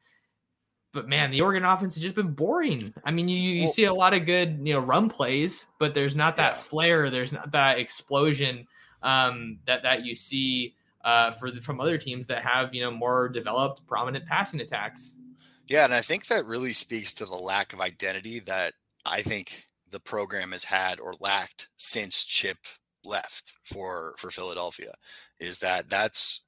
[0.93, 2.93] But man, the Oregon offense has just been boring.
[3.03, 5.95] I mean, you you well, see a lot of good you know run plays, but
[5.95, 6.61] there's not that yeah.
[6.61, 8.67] flair, there's not that explosion
[9.01, 12.91] um, that that you see uh, for the, from other teams that have you know
[12.91, 15.15] more developed, prominent passing attacks.
[15.67, 18.75] Yeah, and I think that really speaks to the lack of identity that
[19.07, 22.59] I think the program has had or lacked since Chip
[23.03, 24.91] left for for Philadelphia
[25.39, 26.43] is that that's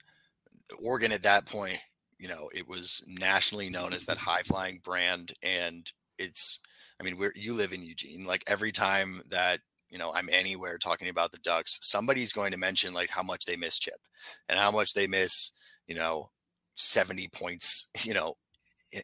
[0.82, 1.80] Oregon at that point
[2.20, 6.60] you know it was nationally known as that high flying brand and it's
[7.00, 10.78] I mean where you live in Eugene like every time that you know I'm anywhere
[10.78, 14.00] talking about the Ducks somebody's going to mention like how much they miss Chip
[14.48, 15.52] and how much they miss
[15.88, 16.30] you know
[16.76, 18.36] 70 points you know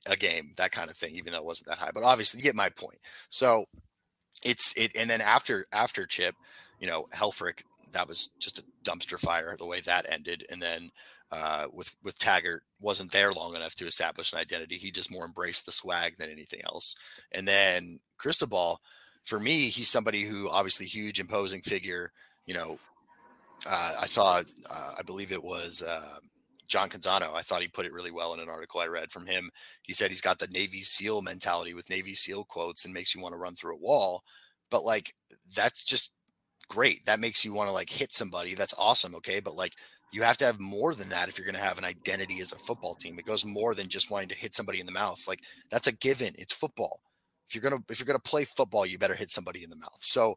[0.06, 2.43] a game that kind of thing even though it wasn't that high but obviously you
[2.43, 3.00] get my point.
[3.30, 3.66] So
[4.43, 6.36] it's it and then after after Chip
[6.80, 7.62] you know, Helfrich,
[7.92, 10.46] that was just a dumpster fire the way that ended.
[10.50, 10.90] And then
[11.32, 14.78] uh, with with Taggart wasn't there long enough to establish an identity.
[14.78, 16.96] He just more embraced the swag than anything else.
[17.32, 18.80] And then Cristobal,
[19.24, 22.12] for me, he's somebody who obviously huge, imposing figure.
[22.46, 22.80] You know,
[23.70, 26.18] uh, I saw, uh, I believe it was uh,
[26.68, 27.36] John Canzano.
[27.36, 29.52] I thought he put it really well in an article I read from him.
[29.84, 33.22] He said he's got the Navy SEAL mentality with Navy SEAL quotes and makes you
[33.22, 34.24] want to run through a wall.
[34.72, 35.14] But like,
[35.56, 36.12] that's just
[36.70, 37.05] great.
[37.05, 38.53] That makes you want to like hit somebody.
[38.53, 39.15] That's awesome.
[39.15, 39.39] Okay.
[39.39, 39.74] But like
[40.11, 42.53] you have to have more than that if you're going to have an identity as
[42.53, 43.20] a football team.
[43.20, 45.28] It goes more than just wanting to hit somebody in the mouth.
[45.28, 46.34] Like that's a given.
[46.38, 47.01] It's football.
[47.47, 49.97] If you're gonna if you're gonna play football, you better hit somebody in the mouth.
[50.01, 50.36] So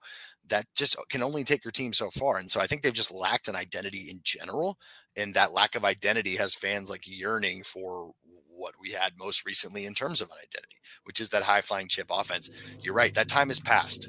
[0.49, 2.39] that just can only take your team so far.
[2.39, 4.79] And so I think they've just lacked an identity in general.
[5.15, 8.13] And that lack of identity has fans like yearning for
[8.49, 11.89] what we had most recently in terms of an identity, which is that high flying
[11.89, 12.49] chip offense.
[12.81, 14.09] You're right, that time has passed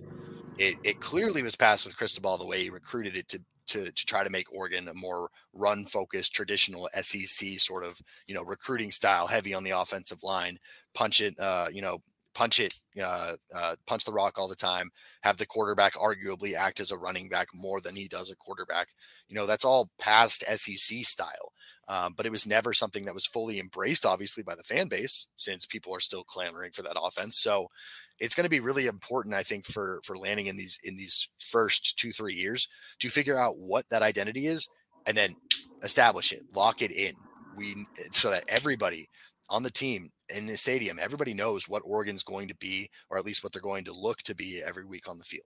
[0.57, 4.05] it, it clearly was passed with Cristobal the way he recruited it to to to
[4.05, 8.91] try to make Oregon a more run focused, traditional SEC sort of you know recruiting
[8.91, 10.57] style, heavy on the offensive line,
[10.93, 11.99] punch it, uh, you know,
[12.35, 14.89] punch it, uh, uh, punch the rock all the time,
[15.21, 18.87] have the quarterback arguably act as a running back more than he does a quarterback.
[19.29, 21.53] You know, that's all past SEC style.
[21.89, 25.27] Um, but it was never something that was fully embraced, obviously, by the fan base,
[25.35, 27.39] since people are still clamoring for that offense.
[27.39, 27.67] So
[28.23, 31.27] it's going to be really important, I think, for for Lanning in these in these
[31.39, 32.69] first two three years
[32.99, 34.69] to figure out what that identity is,
[35.05, 35.35] and then
[35.83, 37.13] establish it, lock it in.
[37.57, 39.09] We eh, so that everybody
[39.49, 43.25] on the team in the stadium, everybody knows what Oregon's going to be, or at
[43.25, 45.43] least what they're going to look to be every week on the field.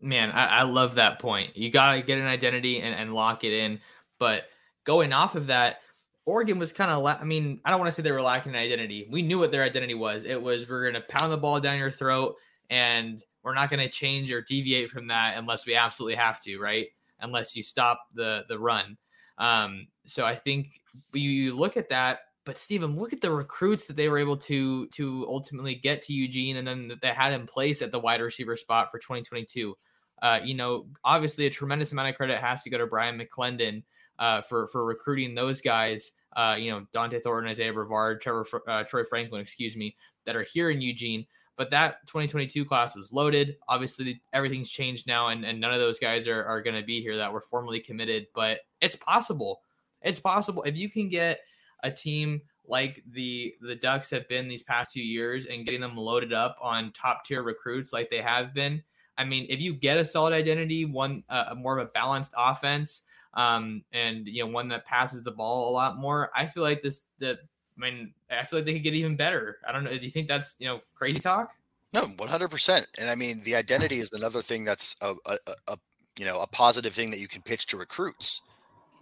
[0.00, 1.56] Man, I, I love that point.
[1.56, 3.80] You got to get an identity and, and lock it in.
[4.20, 4.44] But
[4.84, 5.78] going off of that,
[6.26, 8.54] Oregon was kind of, la- I mean, I don't want to say they were lacking
[8.54, 9.08] an identity.
[9.10, 10.24] We knew what their identity was.
[10.24, 12.36] It was we're going to pound the ball down your throat
[12.68, 16.58] and we're not going to change or deviate from that unless we absolutely have to,
[16.58, 16.88] right?
[17.20, 18.98] Unless you stop the the run.
[19.38, 20.80] Um, so I think
[21.12, 24.36] you, you look at that, but Stephen, look at the recruits that they were able
[24.38, 27.98] to to ultimately get to Eugene, and then that they had in place at the
[27.98, 29.76] wide receiver spot for 2022.
[30.22, 33.82] Uh, you know, obviously, a tremendous amount of credit has to go to Brian McClendon
[34.18, 36.12] uh, for for recruiting those guys.
[36.36, 40.44] Uh, you know, Dante Thornton, Isaiah Brevard, Trevor, uh, Troy Franklin, excuse me, that are
[40.44, 41.26] here in Eugene.
[41.56, 43.56] But that 2022 class was loaded.
[43.66, 47.00] Obviously, everything's changed now, and, and none of those guys are, are going to be
[47.00, 48.26] here that were formally committed.
[48.34, 49.60] But it's possible.
[50.02, 51.40] It's possible if you can get
[51.82, 55.96] a team like the the Ducks have been these past two years and getting them
[55.96, 58.82] loaded up on top tier recruits like they have been.
[59.18, 63.02] I mean, if you get a solid identity, one uh, more of a balanced offense,
[63.36, 66.30] um, and you know one that passes the ball a lot more.
[66.34, 67.36] I feel like this the I
[67.76, 69.58] mean I feel like they could get even better.
[69.68, 69.96] I don't know.
[69.96, 71.52] Do you think that's you know crazy talk?
[71.92, 72.88] No, one hundred percent.
[72.98, 75.78] And I mean the identity is another thing that's a, a, a
[76.18, 78.40] you know a positive thing that you can pitch to recruits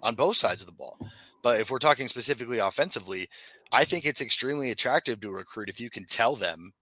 [0.03, 0.99] on both sides of the ball.
[1.43, 3.29] But if we're talking specifically offensively,
[3.73, 6.73] I think it's extremely attractive to a recruit if you can tell them,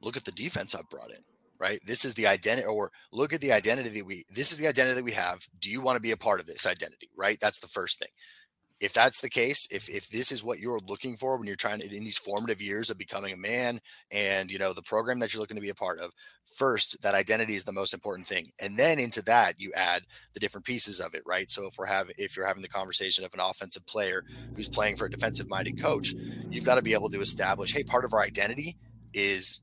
[0.00, 1.22] look at the defense I've brought in
[1.64, 1.80] right?
[1.86, 4.96] This is the identity, or look at the identity that we, this is the identity
[4.96, 5.38] that we have.
[5.58, 7.38] Do you want to be a part of this identity, right?
[7.40, 8.10] That's the first thing.
[8.80, 11.78] If that's the case, if if this is what you're looking for when you're trying
[11.78, 15.32] to in these formative years of becoming a man and you know the program that
[15.32, 16.10] you're looking to be a part of,
[16.54, 18.44] first that identity is the most important thing.
[18.60, 20.02] And then into that you add
[20.34, 21.50] the different pieces of it, right?
[21.50, 24.22] So if we're having if you're having the conversation of an offensive player
[24.54, 26.12] who's playing for a defensive minded coach,
[26.50, 28.76] you've got to be able to establish, hey, part of our identity
[29.14, 29.60] is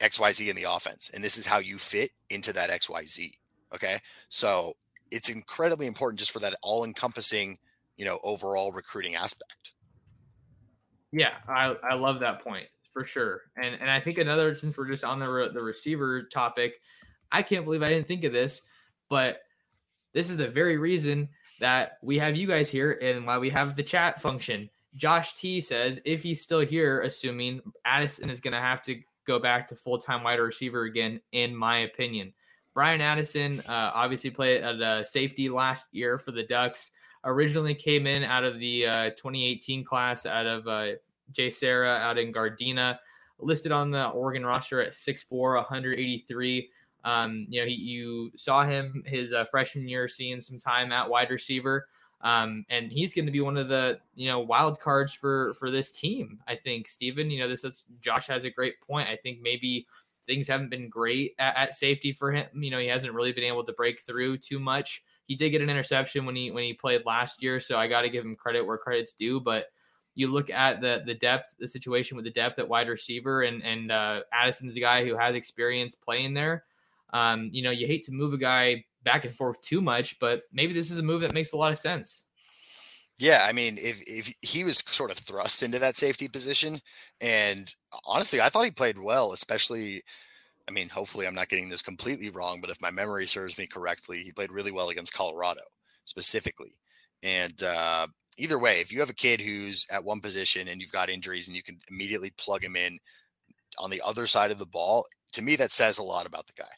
[0.00, 1.10] XYZ in the offense.
[1.12, 3.32] And this is how you fit into that XYZ.
[3.74, 3.98] Okay.
[4.28, 4.74] So
[5.10, 7.58] it's incredibly important just for that all encompassing,
[7.96, 9.72] you know, overall recruiting aspect.
[11.12, 11.34] Yeah.
[11.48, 13.42] I, I love that point for sure.
[13.56, 16.74] And, and I think another, since we're just on the, re- the receiver topic,
[17.30, 18.62] I can't believe I didn't think of this,
[19.08, 19.42] but
[20.12, 21.28] this is the very reason
[21.60, 24.68] that we have you guys here and why we have the chat function.
[24.96, 29.38] Josh T says if he's still here, assuming Addison is going to have to go
[29.38, 32.32] back to full time wide receiver again, in my opinion.
[32.74, 36.90] Bryan Addison uh, obviously played at safety last year for the Ducks.
[37.24, 40.92] Originally came in out of the uh, 2018 class out of uh,
[41.32, 42.98] JSerra out in Gardena,
[43.38, 46.70] listed on the Oregon roster at 6'4, 183.
[47.04, 51.08] Um, you know, he, you saw him his uh, freshman year seeing some time at
[51.08, 51.88] wide receiver.
[52.22, 55.70] Um, and he's going to be one of the you know wild cards for for
[55.70, 56.38] this team.
[56.46, 57.30] I think Stephen.
[57.30, 59.08] You know, this is Josh has a great point.
[59.08, 59.86] I think maybe
[60.26, 62.46] things haven't been great at, at, safety for him.
[62.54, 65.02] You know, he hasn't really been able to break through too much.
[65.26, 68.02] He did get an interception when he when he played last year, so I got
[68.02, 69.40] to give him credit where credit's due.
[69.40, 69.66] But
[70.14, 73.62] you look at the the depth, the situation with the depth at wide receiver, and
[73.62, 76.64] and uh, Addison's the guy who has experience playing there.
[77.12, 80.42] Um, you know, you hate to move a guy back and forth too much, but
[80.52, 82.26] maybe this is a move that makes a lot of sense.
[83.18, 86.80] Yeah, I mean, if if he was sort of thrust into that safety position,
[87.20, 87.72] and
[88.06, 90.02] honestly, I thought he played well, especially.
[90.68, 93.66] I mean, hopefully, I'm not getting this completely wrong, but if my memory serves me
[93.66, 95.62] correctly, he played really well against Colorado
[96.04, 96.72] specifically.
[97.22, 98.06] And uh,
[98.38, 101.48] either way, if you have a kid who's at one position and you've got injuries
[101.48, 102.98] and you can immediately plug him in
[103.78, 106.52] on the other side of the ball, to me, that says a lot about the
[106.56, 106.70] guy.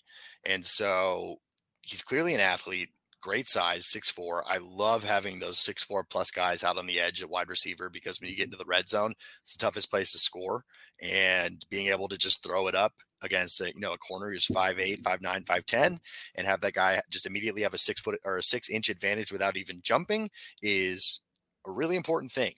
[0.46, 1.36] And so
[1.82, 4.44] he's clearly an athlete, great size, six four.
[4.48, 7.90] I love having those six four plus guys out on the edge at wide receiver
[7.90, 8.54] because when you get mm-hmm.
[8.54, 10.64] into the red zone, it's the toughest place to score.
[11.00, 14.44] And being able to just throw it up against a you know a corner who's
[14.46, 15.98] five eight, five nine, five ten,
[16.34, 19.32] and have that guy just immediately have a six foot or a six inch advantage
[19.32, 20.30] without even jumping
[20.60, 21.22] is
[21.66, 22.54] a really important thing.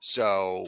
[0.00, 0.66] So,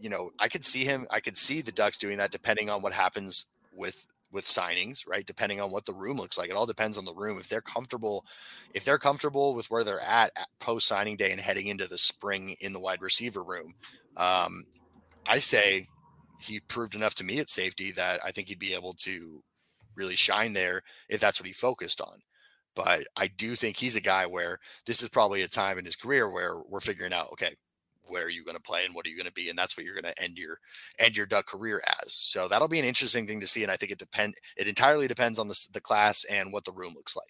[0.00, 2.82] you know, I could see him, I could see the Ducks doing that depending on
[2.82, 5.26] what happens with with signings, right?
[5.26, 6.50] Depending on what the room looks like.
[6.50, 7.38] It all depends on the room.
[7.38, 8.24] If they're comfortable,
[8.74, 11.98] if they're comfortable with where they're at, at post signing day and heading into the
[11.98, 13.74] spring in the wide receiver room,
[14.16, 14.64] um,
[15.26, 15.86] I say
[16.40, 19.42] he proved enough to me at safety that I think he'd be able to
[19.94, 22.18] really shine there if that's what he focused on.
[22.74, 25.96] But I do think he's a guy where this is probably a time in his
[25.96, 27.54] career where we're figuring out, okay,
[28.08, 29.76] where are you going to play and what are you going to be and that's
[29.76, 30.58] what you're going to end your
[30.98, 32.14] end your duck career as.
[32.14, 35.08] So that'll be an interesting thing to see and i think it depend it entirely
[35.08, 37.26] depends on the, the class and what the room looks like.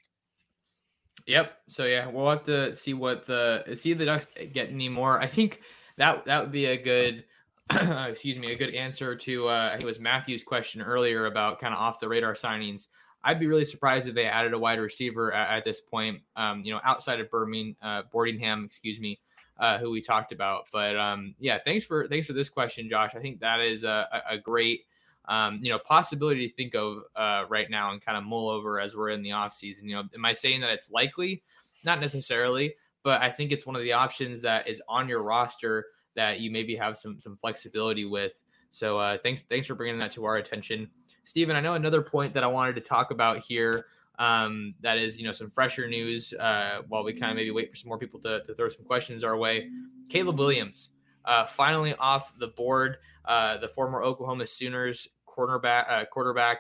[1.27, 1.53] Yep.
[1.68, 5.20] So yeah we'll have to see what the see if the ducks get any more.
[5.20, 5.61] I think
[5.97, 7.24] that that would be a good
[7.70, 11.59] excuse me a good answer to uh, i think it was matthew's question earlier about
[11.59, 12.87] kind of off the radar signings.
[13.27, 16.20] I'd be really surprised if they added a wide receiver at, at this point.
[16.37, 19.18] Um, you know, outside of Birmingham, uh, Boardingham, excuse me,
[19.59, 20.69] uh, who we talked about.
[20.73, 23.15] But um, yeah, thanks for thanks for this question, Josh.
[23.15, 24.83] I think that is a, a great
[25.27, 28.81] um, you know possibility to think of uh, right now and kind of mull over
[28.81, 29.89] as we're in the off season.
[29.89, 31.43] You know, am I saying that it's likely?
[31.85, 35.87] Not necessarily, but I think it's one of the options that is on your roster
[36.17, 38.43] that you maybe have some some flexibility with.
[38.71, 40.91] So uh, thanks thanks for bringing that to our attention,
[41.25, 41.57] Stephen.
[41.57, 43.87] I know another point that I wanted to talk about here
[44.19, 47.71] um, that is, you know, some fresher news uh, while we kind of maybe wait
[47.71, 49.69] for some more people to, to throw some questions our way.
[50.09, 50.91] Caleb Williams,
[51.25, 52.99] uh, finally off the board.
[53.27, 56.59] Uh, the former Oklahoma Sooners cornerback, uh, quarterback,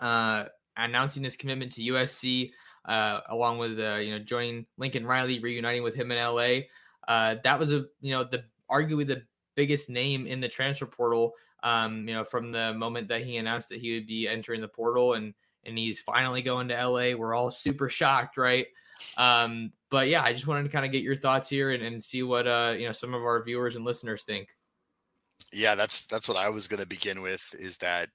[0.00, 0.44] uh,
[0.76, 2.52] announcing his commitment to USC,
[2.84, 6.66] uh, along with you know joining Lincoln Riley, reuniting with him in LA.
[7.08, 9.22] that was a you know the arguably the
[9.56, 11.32] biggest name in the transfer portal.
[11.62, 14.68] Um, you know, from the moment that he announced that he would be entering the
[14.68, 15.34] portal and
[15.64, 17.14] and he's finally going to LA.
[17.14, 18.66] We're all super shocked, right?
[19.16, 22.02] Um, but yeah, I just wanted to kind of get your thoughts here and, and
[22.02, 24.48] see what uh, you know some of our viewers and listeners think.
[25.52, 27.54] Yeah, that's that's what I was going to begin with.
[27.58, 28.08] Is that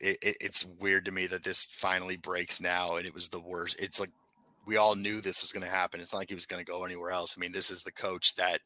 [0.00, 3.40] it, it, it's weird to me that this finally breaks now, and it was the
[3.40, 3.80] worst.
[3.80, 4.10] It's like
[4.66, 6.00] we all knew this was going to happen.
[6.00, 7.34] It's not like he was going to go anywhere else.
[7.36, 8.60] I mean, this is the coach that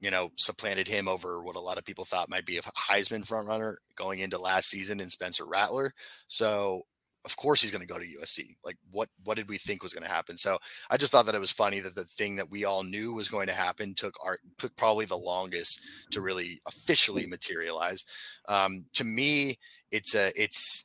[0.00, 3.26] you know supplanted him over what a lot of people thought might be a Heisman
[3.26, 5.92] frontrunner going into last season in Spencer Rattler.
[6.28, 6.82] So
[7.26, 8.56] of course he's going to go to USC.
[8.64, 10.36] Like what what did we think was going to happen?
[10.36, 10.58] So
[10.88, 13.28] I just thought that it was funny that the thing that we all knew was
[13.28, 15.80] going to happen took art took probably the longest
[16.12, 18.04] to really officially materialize.
[18.48, 19.58] Um, to me,
[19.90, 20.84] it's a it's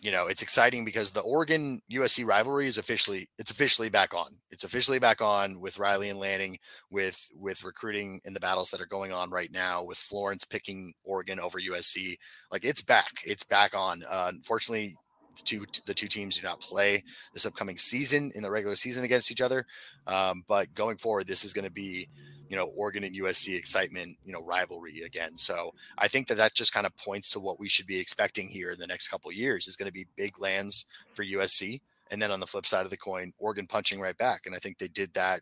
[0.00, 4.38] you know it's exciting because the Oregon USC rivalry is officially it's officially back on.
[4.50, 6.58] It's officially back on with Riley and Lanning
[6.90, 10.94] with with recruiting in the battles that are going on right now with Florence picking
[11.04, 12.16] Oregon over USC.
[12.52, 13.12] Like it's back.
[13.24, 14.02] It's back on.
[14.08, 14.96] Uh, unfortunately,
[15.36, 17.02] the two the two teams do not play
[17.32, 19.64] this upcoming season in the regular season against each other.
[20.06, 22.08] Um, but going forward, this is going to be
[22.48, 25.36] you know Oregon and USC excitement, you know rivalry again.
[25.36, 28.48] So I think that that just kind of points to what we should be expecting
[28.48, 31.80] here in the next couple years is going to be big lands for USC,
[32.10, 34.42] and then on the flip side of the coin, Oregon punching right back.
[34.46, 35.40] And I think they did that,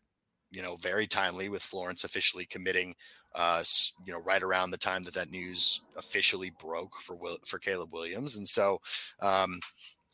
[0.51, 2.95] you know, very timely with Florence officially committing
[3.35, 3.63] uh,
[4.05, 7.93] you know, right around the time that that news officially broke for Will, for Caleb
[7.93, 8.81] Williams, and so
[9.21, 9.61] um,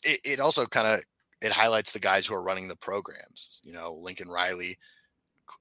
[0.04, 1.00] it, it also kind of
[1.40, 3.60] it highlights the guys who are running the programs.
[3.64, 4.76] You know, Lincoln Riley,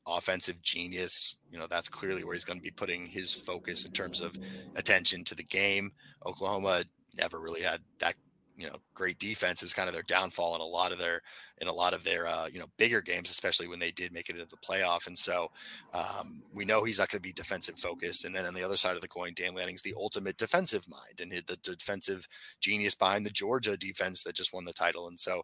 [0.07, 1.35] offensive genius.
[1.51, 4.37] You know, that's clearly where he's going to be putting his focus in terms of
[4.75, 5.91] attention to the game.
[6.25, 6.83] Oklahoma
[7.17, 8.15] never really had that
[8.57, 11.21] you know great defense is kind of their downfall in a lot of their
[11.59, 14.29] in a lot of their uh, you know bigger games, especially when they did make
[14.29, 15.07] it into the playoff.
[15.07, 15.49] And so
[15.93, 18.25] um, we know he's not going to be defensive focused.
[18.25, 21.21] And then on the other side of the coin, Dan Lanning's the ultimate defensive mind
[21.21, 22.27] and the defensive
[22.59, 25.07] genius behind the Georgia defense that just won the title.
[25.07, 25.41] And so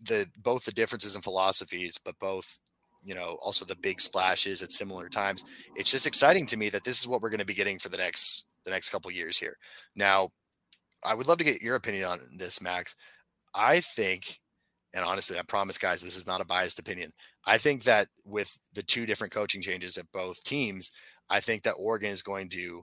[0.00, 2.58] the both the differences in philosophies, but both
[3.04, 5.44] you know also the big splashes at similar times.
[5.76, 7.88] It's just exciting to me that this is what we're going to be getting for
[7.88, 9.56] the next the next couple years here.
[9.96, 10.30] Now
[11.04, 12.94] I would love to get your opinion on this, Max.
[13.54, 14.38] I think,
[14.94, 17.12] and honestly, I promise, guys, this is not a biased opinion.
[17.46, 20.92] I think that with the two different coaching changes at both teams,
[21.30, 22.82] I think that Oregon is going to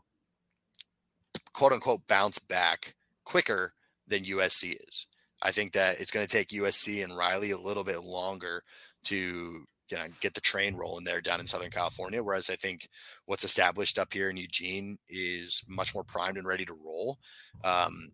[1.54, 2.96] quote unquote bounce back
[3.26, 3.74] quicker
[4.08, 5.08] than USC is.
[5.42, 8.64] I think that it's going to take USC and Riley a little bit longer
[9.06, 12.24] to you know, get the train rolling there down in Southern California.
[12.24, 12.90] Whereas I think
[13.26, 17.20] what's established up here in Eugene is much more primed and ready to roll.
[17.64, 18.12] Um,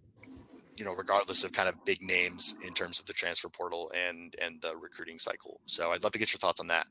[0.77, 4.35] you know, regardless of kind of big names in terms of the transfer portal and
[4.41, 5.61] and the recruiting cycle.
[5.65, 6.87] So I'd love to get your thoughts on that.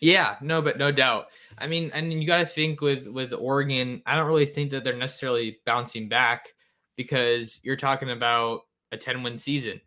[0.00, 1.26] Yeah, no, but no doubt.
[1.58, 4.02] I mean, and you got to think with with Oregon.
[4.04, 6.48] I don't really think that they're necessarily bouncing back
[6.96, 9.80] because you're talking about a 10 win season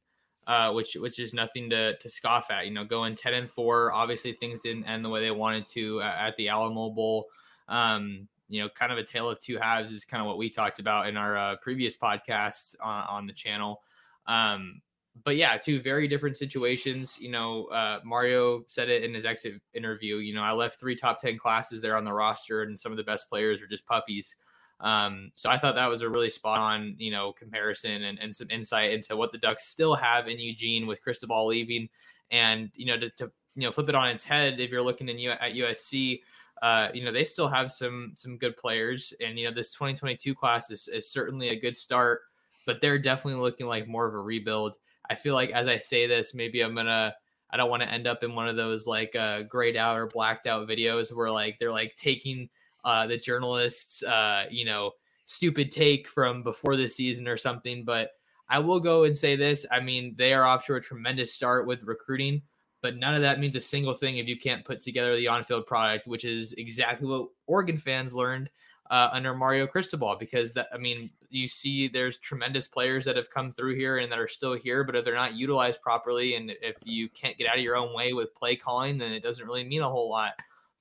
[0.48, 2.66] uh, which which is nothing to to scoff at.
[2.66, 3.92] You know, going ten and four.
[3.92, 7.26] Obviously, things didn't end the way they wanted to at the Alamo Bowl.
[7.68, 10.50] Um, you know, kind of a tale of two halves is kind of what we
[10.50, 13.82] talked about in our uh, previous podcasts on, on the channel.
[14.28, 14.82] Um,
[15.24, 17.18] but yeah, two very different situations.
[17.20, 20.18] You know, uh, Mario said it in his exit interview.
[20.18, 22.98] You know, I left three top 10 classes there on the roster, and some of
[22.98, 24.36] the best players are just puppies.
[24.82, 28.36] Um, so I thought that was a really spot on, you know, comparison and, and
[28.36, 31.90] some insight into what the Ducks still have in Eugene with Cristobal leaving.
[32.32, 35.08] And, you know, to, to you know, flip it on its head, if you're looking
[35.08, 36.22] in, at USC,
[36.62, 39.14] uh, you know, they still have some some good players.
[39.22, 42.22] And, you know, this 2022 class is, is certainly a good start,
[42.66, 44.76] but they're definitely looking like more of a rebuild.
[45.10, 47.14] I feel like as I say this, maybe I'm gonna
[47.52, 50.08] I don't want to end up in one of those like uh grayed out or
[50.08, 52.50] blacked out videos where like they're like taking
[52.86, 54.92] uh the journalists uh you know
[55.26, 58.12] stupid take from before the season or something, but
[58.48, 59.66] I will go and say this.
[59.72, 62.44] I mean, they are off to a tremendous start with recruiting,
[62.82, 65.66] but none of that means a single thing if you can't put together the on-field
[65.66, 68.50] product, which is exactly what Oregon fans learned
[68.92, 73.32] uh, under Mario Cristobal because that I mean you see there's tremendous players that have
[73.32, 76.52] come through here and that are still here, but if they're not utilized properly and
[76.62, 79.48] if you can't get out of your own way with play calling, then it doesn't
[79.48, 80.34] really mean a whole lot.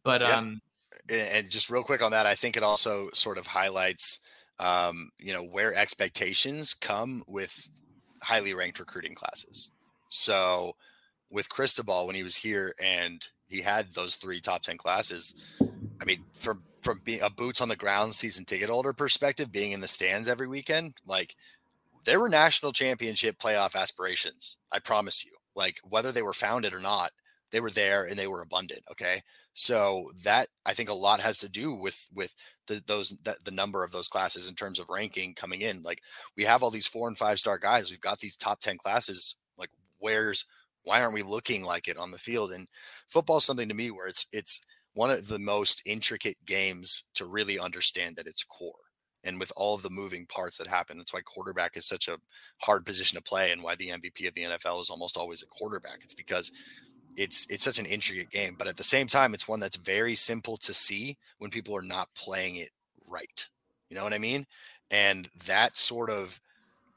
[0.03, 0.37] But yeah.
[0.37, 0.61] um
[1.09, 4.21] and just real quick on that, I think it also sort of highlights
[4.59, 7.69] um, you know, where expectations come with
[8.23, 9.71] highly ranked recruiting classes.
[10.09, 10.77] So
[11.31, 15.35] with Cristobal when he was here and he had those three top 10 classes,
[16.01, 19.73] I mean, for from being a boots on the ground season ticket holder perspective, being
[19.73, 21.35] in the stands every weekend, like
[22.05, 24.59] there were national championship playoff aspirations.
[24.71, 27.11] I promise you, like whether they were founded or not,
[27.51, 28.83] they were there and they were abundant.
[28.91, 29.23] Okay.
[29.55, 32.35] So that I think a lot has to do with, with
[32.67, 35.83] the, those, the, the number of those classes in terms of ranking coming in.
[35.83, 36.01] Like
[36.37, 37.91] we have all these four and five star guys.
[37.91, 39.37] We've got these top 10 classes.
[39.57, 40.45] Like where's,
[40.83, 42.53] why aren't we looking like it on the field?
[42.53, 42.69] And
[43.07, 44.61] football is something to me where it's, it's,
[44.95, 48.73] one of the most intricate games to really understand that it's core.
[49.25, 52.19] And with all of the moving parts that happen, that's why quarterback is such a
[52.59, 55.47] hard position to play and why the MVP of the NFL is almost always a
[55.47, 56.01] quarterback.
[56.03, 56.53] It's because
[57.17, 60.15] it's it's such an intricate game, but at the same time, it's one that's very
[60.15, 62.71] simple to see when people are not playing it
[63.07, 63.49] right.
[63.91, 64.47] You know what I mean?
[64.91, 66.41] And that sort of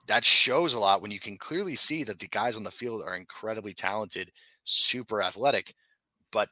[0.07, 3.03] that shows a lot when you can clearly see that the guys on the field
[3.05, 4.31] are incredibly talented,
[4.63, 5.73] super athletic,
[6.31, 6.49] but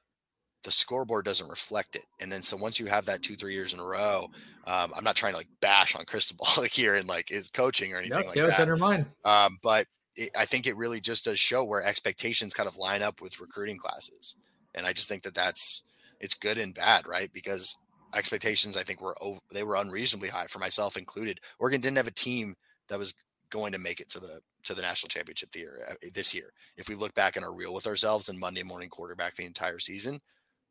[0.63, 2.05] the scoreboard doesn't reflect it.
[2.19, 4.27] And then so once you have that two, three years in a row,
[4.67, 7.97] um, I'm not trying to like bash on Cristobal here and like his coaching or
[7.97, 8.59] anything yep, like that.
[8.59, 9.05] Under mine.
[9.23, 13.03] Um, but it, I think it really just does show where expectations kind of line
[13.03, 14.35] up with recruiting classes.
[14.73, 15.83] And I just think that that's
[16.19, 17.31] it's good and bad, right?
[17.33, 17.77] Because
[18.13, 21.39] expectations I think were over, they were unreasonably high for myself included.
[21.59, 22.55] Oregon didn't have a team
[22.87, 23.13] that was
[23.49, 26.51] going to make it to the to the national championship the year, uh, this year.
[26.77, 29.79] If we look back and are real with ourselves and Monday morning quarterback the entire
[29.79, 30.19] season,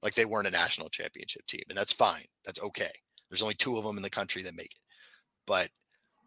[0.02, 2.24] like they weren't a national championship team, and that's fine.
[2.44, 2.90] That's okay.
[3.30, 4.80] There's only two of them in the country that make it,
[5.46, 5.68] but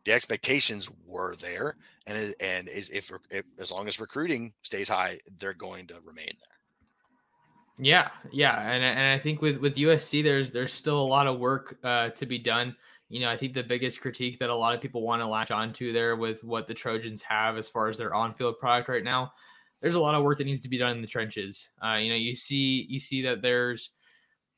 [0.07, 1.75] the expectations were there,
[2.07, 6.31] and and is if, if as long as recruiting stays high, they're going to remain
[6.39, 7.85] there.
[7.85, 11.39] Yeah, yeah, and and I think with with USC, there's there's still a lot of
[11.39, 12.73] work uh, to be done.
[13.09, 15.51] You know, I think the biggest critique that a lot of people want to latch
[15.51, 19.33] onto there with what the Trojans have as far as their on-field product right now
[19.81, 21.69] there's a lot of work that needs to be done in the trenches.
[21.85, 23.91] Uh, you know, you see you see that there's,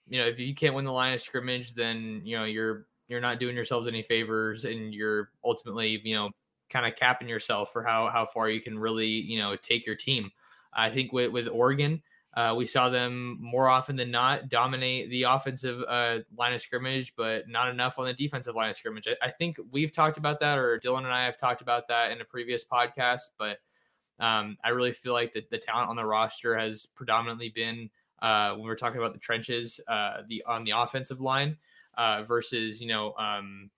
[0.08, 3.20] you know, if you can't win the line of scrimmage, then you know you're you're
[3.20, 6.30] not doing yourselves any favors, and you're ultimately you know
[6.70, 9.95] kind of capping yourself for how how far you can really you know take your
[9.95, 10.32] team.
[10.74, 12.01] I think with with Oregon.
[12.38, 17.16] Uh, we saw them more often than not dominate the offensive uh, line of scrimmage,
[17.16, 19.07] but not enough on the defensive line of scrimmage.
[19.07, 22.12] I, I, think we've talked about that, or Dylan and I have talked about that
[22.12, 23.32] in a previous podcast.
[23.39, 23.57] But
[24.20, 27.89] um, I really feel like the, the talent on the roster has predominantly been
[28.22, 31.57] uh, when we're talking about the trenches, uh, the on the offensive line
[32.00, 33.70] uh, versus you know um,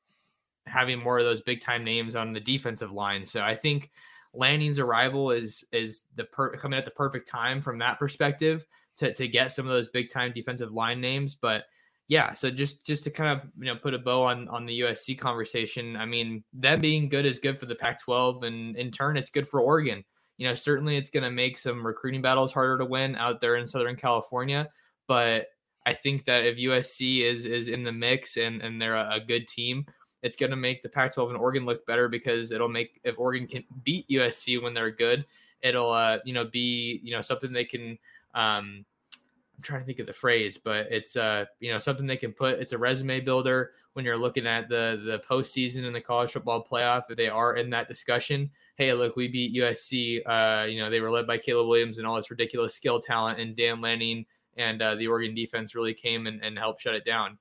[0.68, 3.26] having more of those big time names on the defensive line.
[3.26, 3.92] So I think
[4.34, 8.66] Lanning's arrival is is the per- coming at the perfect time from that perspective
[8.98, 11.66] to to get some of those big time defensive line names, but
[12.08, 14.82] yeah, so just just to kind of you know put a bow on on the
[14.82, 19.18] USC conversation, I mean them being good is good for the Pac-12, and in turn,
[19.18, 20.04] it's good for Oregon
[20.42, 23.58] you know, certainly it's going to make some recruiting battles harder to win out there
[23.58, 24.68] in Southern California.
[25.08, 25.46] But
[25.86, 29.20] I think that if USC is is in the mix and and they're a, a
[29.20, 29.86] good team,
[30.22, 33.48] it's going to make the Pac-12 and Oregon look better because it'll make if Oregon
[33.48, 35.26] can beat USC when they're good,
[35.62, 37.98] it'll uh you know be you know something they can
[38.36, 42.18] um I'm trying to think of the phrase, but it's uh you know something they
[42.18, 42.60] can put.
[42.60, 46.66] It's a resume builder when you're looking at the the postseason and the college football
[46.70, 47.04] playoff.
[47.10, 50.22] If they are in that discussion, hey, look, we beat USC.
[50.26, 53.40] Uh, you know, they were led by Caleb Williams and all this ridiculous skill talent,
[53.40, 54.26] and Dan Lanning
[54.62, 57.38] and uh, the Oregon defense really came and, and helped shut it down.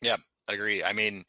[0.00, 0.16] Yeah,
[0.48, 0.82] agree.
[0.82, 1.24] I mean,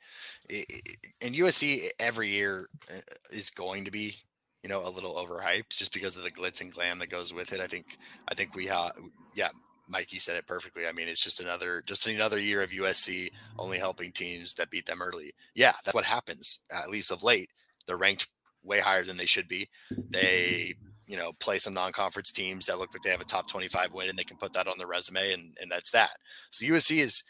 [0.49, 3.01] in USC every year uh,
[3.32, 4.15] is going to be
[4.63, 7.53] you know a little overhyped just because of the glitz and glam that goes with
[7.53, 7.61] it.
[7.61, 7.97] I think
[8.28, 8.93] I think we have
[9.36, 9.49] yeah.
[9.89, 10.88] Mikey said it perfectly.
[10.88, 14.86] I mean, it's just another just another year of USC only helping teams that beat
[14.86, 15.32] them early.
[15.55, 16.61] Yeah, that's what happens.
[16.71, 17.51] At least of late,
[17.86, 18.30] they're ranked
[18.63, 19.69] way higher than they should be.
[20.09, 20.76] They
[21.14, 24.09] you know play some non-conference teams that look like they have a top 25 win
[24.09, 26.09] and they can put that on their resume and and that's that.
[26.49, 27.24] So USC is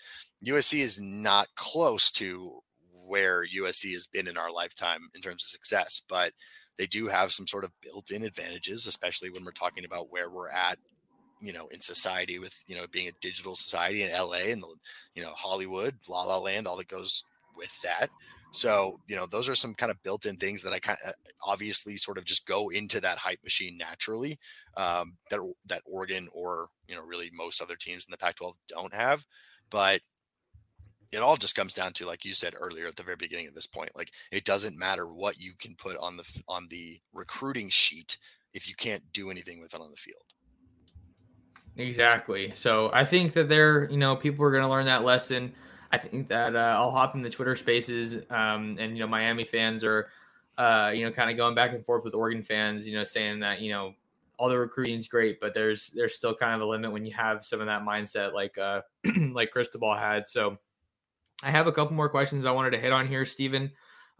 [0.47, 2.61] USC is not close to
[3.05, 6.31] where USC has been in our lifetime in terms of success, but
[6.77, 10.49] they do have some sort of built-in advantages, especially when we're talking about where we're
[10.49, 10.79] at,
[11.41, 14.75] you know, in society with you know being a digital society in LA and the,
[15.13, 17.25] you know Hollywood, La La Land, all that goes
[17.57, 18.09] with that.
[18.53, 21.97] So you know those are some kind of built-in things that I kind of obviously
[21.97, 24.39] sort of just go into that hype machine naturally.
[24.77, 28.93] Um, that that Oregon or you know really most other teams in the Pac-12 don't
[28.93, 29.25] have,
[29.71, 30.01] but
[31.11, 33.53] it all just comes down to like you said earlier at the very beginning of
[33.53, 37.69] this point like it doesn't matter what you can put on the on the recruiting
[37.69, 38.17] sheet
[38.53, 40.23] if you can't do anything with it on the field.
[41.75, 42.51] Exactly.
[42.53, 45.53] So i think that there you know people are going to learn that lesson
[45.93, 49.45] i think that uh, i'll hop in the twitter spaces um, and you know miami
[49.45, 50.09] fans are
[50.57, 53.39] uh, you know kind of going back and forth with oregon fans you know saying
[53.39, 53.93] that you know
[54.37, 57.13] all the recruiting is great but there's there's still kind of a limit when you
[57.13, 58.81] have some of that mindset like uh
[59.31, 60.57] like cristobal had so
[61.43, 63.71] I have a couple more questions I wanted to hit on here, Stephen,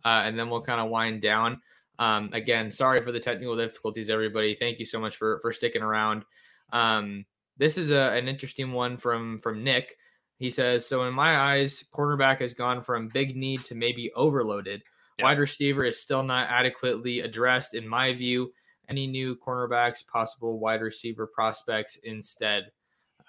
[0.03, 1.61] uh, and then we'll kind of wind down.
[1.97, 4.55] Um, again, sorry for the technical difficulties, everybody.
[4.55, 6.25] Thank you so much for for sticking around.
[6.73, 7.25] Um,
[7.57, 9.97] this is a, an interesting one from from Nick.
[10.37, 14.83] He says, "So in my eyes, cornerback has gone from big need to maybe overloaded.
[15.21, 18.51] Wide receiver is still not adequately addressed, in my view.
[18.89, 22.71] Any new cornerbacks, possible wide receiver prospects instead."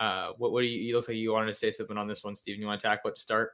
[0.00, 2.24] Uh, what, what do you, you look like you wanted to say something on this
[2.24, 2.60] one, Stephen?
[2.60, 3.52] You want to tackle it to start?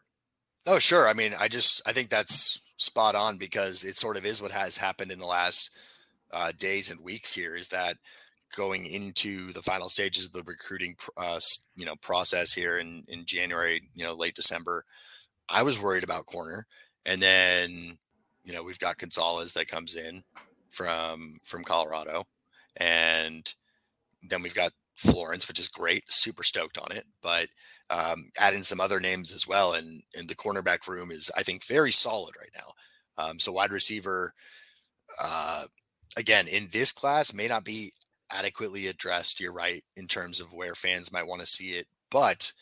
[0.66, 1.08] Oh, sure.
[1.08, 4.50] I mean, I just I think that's spot on because it sort of is what
[4.50, 5.70] has happened in the last
[6.32, 7.96] uh, days and weeks here is that
[8.56, 11.40] going into the final stages of the recruiting uh,
[11.76, 14.84] you know process here in in January, you know, late December,
[15.48, 16.66] I was worried about corner,
[17.06, 17.98] and then
[18.44, 20.22] you know we've got Gonzalez that comes in
[20.70, 22.24] from from Colorado,
[22.76, 23.52] and
[24.28, 26.04] then we've got Florence, which is great.
[26.12, 27.48] Super stoked on it, but
[27.88, 29.72] um, add in some other names as well.
[29.72, 33.24] And, and the cornerback room is, I think, very solid right now.
[33.24, 34.34] Um, so wide receiver,
[35.20, 35.64] uh,
[36.16, 37.92] again, in this class may not be
[38.30, 39.40] adequately addressed.
[39.40, 42.52] You're right in terms of where fans might want to see it, but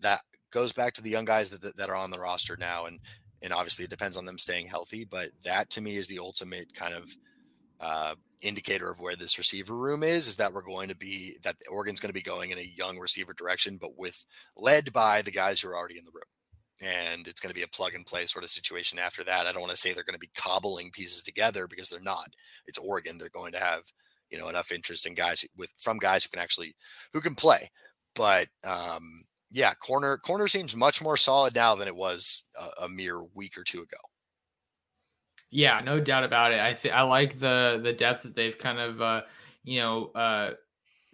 [0.00, 0.20] that
[0.50, 2.86] goes back to the young guys that, that are on the roster now.
[2.86, 3.00] And,
[3.42, 6.74] and obviously it depends on them staying healthy, but that to me is the ultimate
[6.74, 7.10] kind of
[7.80, 11.56] uh, indicator of where this receiver room is is that we're going to be that
[11.70, 14.24] Oregon's going to be going in a young receiver direction, but with
[14.56, 16.22] led by the guys who are already in the room.
[16.80, 19.46] And it's going to be a plug and play sort of situation after that.
[19.46, 22.28] I don't want to say they're going to be cobbling pieces together because they're not.
[22.68, 23.18] It's Oregon.
[23.18, 23.82] They're going to have,
[24.30, 26.74] you know, enough interest in guys with from guys who can actually
[27.12, 27.70] who can play.
[28.14, 32.88] But um yeah, corner corner seems much more solid now than it was a, a
[32.88, 33.98] mere week or two ago.
[35.50, 36.60] Yeah, no doubt about it.
[36.60, 39.22] I th- I like the the depth that they've kind of uh,
[39.64, 40.50] you know uh,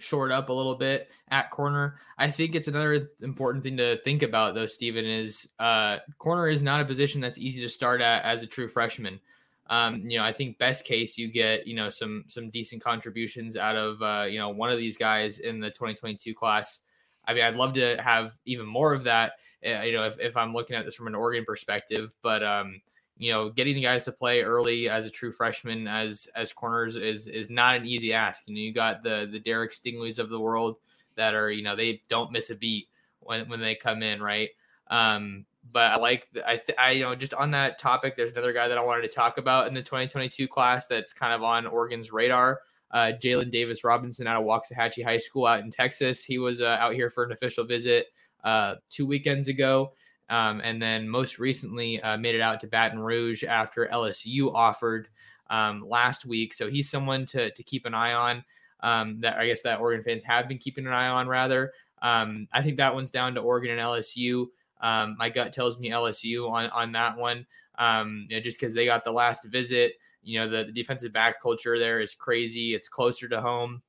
[0.00, 1.98] shored up a little bit at corner.
[2.18, 6.62] I think it's another important thing to think about though, Stephen, is uh, corner is
[6.62, 9.20] not a position that's easy to start at as a true freshman.
[9.68, 13.56] Um, you know, I think best case you get you know some some decent contributions
[13.56, 16.80] out of uh, you know one of these guys in the 2022 class.
[17.26, 19.32] I mean, I'd love to have even more of that.
[19.64, 22.82] Uh, you know, if, if I'm looking at this from an Oregon perspective, but um,
[23.16, 26.96] you know, getting the guys to play early as a true freshman as as corners
[26.96, 28.42] is is not an easy ask.
[28.46, 30.76] You know, you got the the Derek Stingley's of the world
[31.16, 32.88] that are you know they don't miss a beat
[33.20, 34.50] when when they come in, right?
[34.88, 38.52] Um, but I like I th- I you know just on that topic, there's another
[38.52, 41.66] guy that I wanted to talk about in the 2022 class that's kind of on
[41.66, 42.60] Oregon's radar.
[42.90, 46.22] Uh, Jalen Davis Robinson out of Waxahachie High School out in Texas.
[46.22, 48.06] He was uh, out here for an official visit
[48.44, 49.92] uh, two weekends ago.
[50.30, 55.08] Um, and then most recently uh, made it out to Baton Rouge after LSU offered
[55.50, 56.54] um, last week.
[56.54, 58.44] So he's someone to, to keep an eye on.
[58.80, 61.26] Um, that I guess that Oregon fans have been keeping an eye on.
[61.26, 61.72] Rather,
[62.02, 64.46] um, I think that one's down to Oregon and LSU.
[64.84, 67.46] Um, my gut tells me LSU on on that one,
[67.78, 69.94] um, you know, just because they got the last visit.
[70.22, 72.74] You know, the, the defensive back culture there is crazy.
[72.74, 73.82] It's closer to home.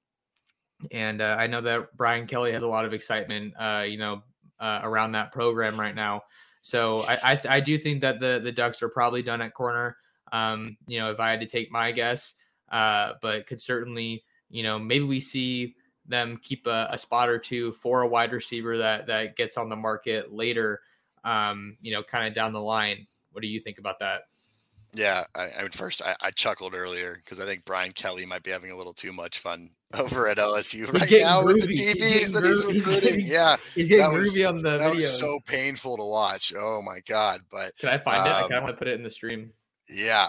[0.92, 4.24] And uh, I know that Brian Kelly has a lot of excitement, uh, you know,
[4.60, 6.24] uh, around that program right now.
[6.62, 9.98] So I, I, I do think that the the Ducks are probably done at corner.
[10.32, 12.34] Um, you know, if I had to take my guess,
[12.72, 15.76] uh, but could certainly, you know, maybe we see
[16.07, 19.69] them keep a, a, spot or two for a wide receiver that that gets on
[19.69, 20.82] the market later.
[21.23, 23.07] um, you know, kind of down the line.
[23.32, 24.22] What do you think about that?
[24.94, 28.44] Yeah, I, I mean, first I, I chuckled earlier because I think Brian Kelly might
[28.44, 31.53] be having a little too much fun over at LSU right now groovy.
[31.56, 33.19] with the DBs that he's recruiting.
[33.19, 34.95] He's yeah, he's getting that was, groovy on the that videos.
[34.95, 36.53] was so painful to watch.
[36.56, 37.41] Oh my god!
[37.52, 38.30] But Can I find it?
[38.30, 39.52] I um, kind of want to put it in the stream.
[39.90, 40.27] yeah,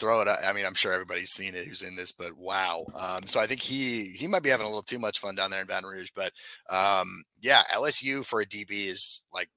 [0.00, 0.28] throw it.
[0.28, 2.84] I mean, I'm sure everybody's seen it who's in this, but wow.
[2.94, 5.50] Um, so I think he he might be having a little too much fun down
[5.50, 6.10] there in Baton Rouge.
[6.16, 6.32] But
[6.70, 9.48] um, yeah, LSU for a DB is like,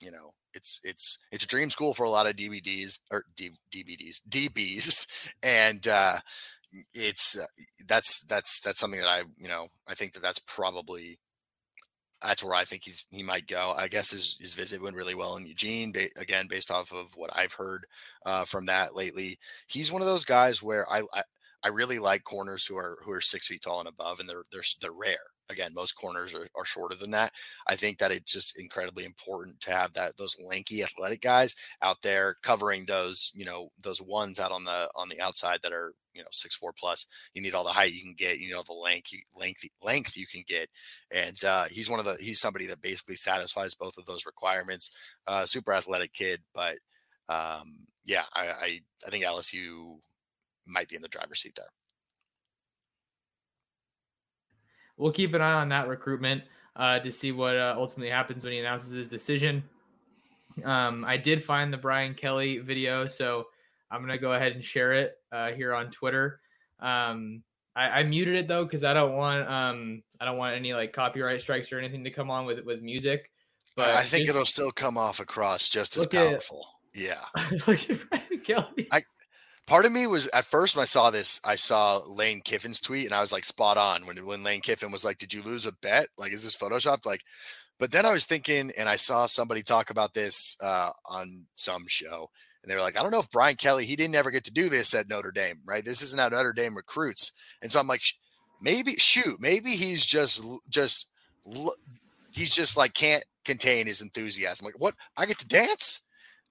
[0.00, 3.50] you know, it's it's it's a dream school for a lot of DVDs or D,
[3.74, 5.06] DVDs DBs,
[5.42, 6.18] and uh,
[6.94, 7.46] it's uh,
[7.86, 11.18] that's that's that's something that I you know I think that that's probably
[12.24, 13.74] that's where I think he's he might go.
[13.76, 15.92] I guess his his visit went really well in Eugene.
[15.92, 17.86] Ba- again, based off of what I've heard
[18.26, 19.38] uh, from that lately,
[19.68, 21.22] he's one of those guys where I, I
[21.64, 24.44] I really like corners who are who are six feet tall and above, and they're
[24.52, 25.31] they're they're rare.
[25.52, 27.32] Again, most corners are, are shorter than that.
[27.66, 32.02] I think that it's just incredibly important to have that those lanky athletic guys out
[32.02, 35.92] there covering those you know those ones out on the on the outside that are
[36.14, 37.06] you know six four plus.
[37.34, 38.38] You need all the height you can get.
[38.38, 40.68] You know the length length length you can get,
[41.10, 44.90] and uh, he's one of the he's somebody that basically satisfies both of those requirements.
[45.26, 46.76] Uh, super athletic kid, but
[47.28, 49.98] um, yeah, I, I I think LSU
[50.66, 51.70] might be in the driver's seat there.
[55.02, 56.44] We'll keep an eye on that recruitment
[56.76, 59.64] uh, to see what uh, ultimately happens when he announces his decision.
[60.64, 63.46] Um, I did find the Brian Kelly video, so
[63.90, 66.40] I'm gonna go ahead and share it uh, here on Twitter.
[66.78, 67.42] Um,
[67.74, 70.92] I, I muted it though because I don't want um, I don't want any like
[70.92, 73.32] copyright strikes or anything to come on with with music.
[73.74, 76.66] But I think just it'll still come off across just as look at- powerful.
[76.94, 77.24] Yeah.
[77.66, 78.88] look at Brian Kelly.
[78.92, 79.02] I-
[79.72, 83.06] Part of me was at first when I saw this, I saw Lane Kiffin's tweet
[83.06, 85.64] and I was like spot on when when Lane Kiffin was like, "Did you lose
[85.64, 86.08] a bet?
[86.18, 87.22] Like, is this photoshopped?" Like,
[87.78, 91.86] but then I was thinking, and I saw somebody talk about this uh, on some
[91.88, 92.28] show,
[92.62, 94.52] and they were like, "I don't know if Brian Kelly he didn't ever get to
[94.52, 95.82] do this at Notre Dame, right?
[95.82, 97.32] This isn't how Notre Dame recruits."
[97.62, 98.02] And so I'm like,
[98.60, 101.08] maybe shoot, maybe he's just just
[102.30, 104.66] he's just like can't contain his enthusiasm.
[104.66, 104.96] Like, what?
[105.16, 106.02] I get to dance?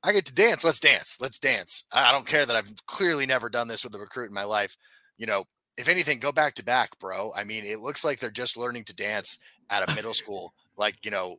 [0.03, 0.63] I get to dance.
[0.63, 1.17] Let's dance.
[1.21, 1.85] Let's dance.
[1.91, 4.75] I don't care that I've clearly never done this with a recruit in my life.
[5.17, 5.45] You know,
[5.77, 7.31] if anything, go back to back, bro.
[7.35, 9.37] I mean, it looks like they're just learning to dance
[9.69, 11.37] at a middle school, like, you know,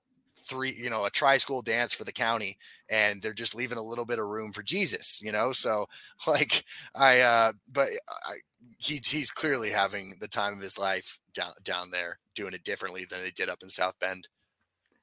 [0.48, 2.56] three, you know, a tri school dance for the county,
[2.90, 5.52] and they're just leaving a little bit of room for Jesus, you know?
[5.52, 5.86] So,
[6.26, 6.64] like,
[6.94, 7.88] I, uh, but
[8.26, 8.34] I,
[8.78, 13.06] he, he's clearly having the time of his life down, down there, doing it differently
[13.10, 14.28] than they did up in South Bend.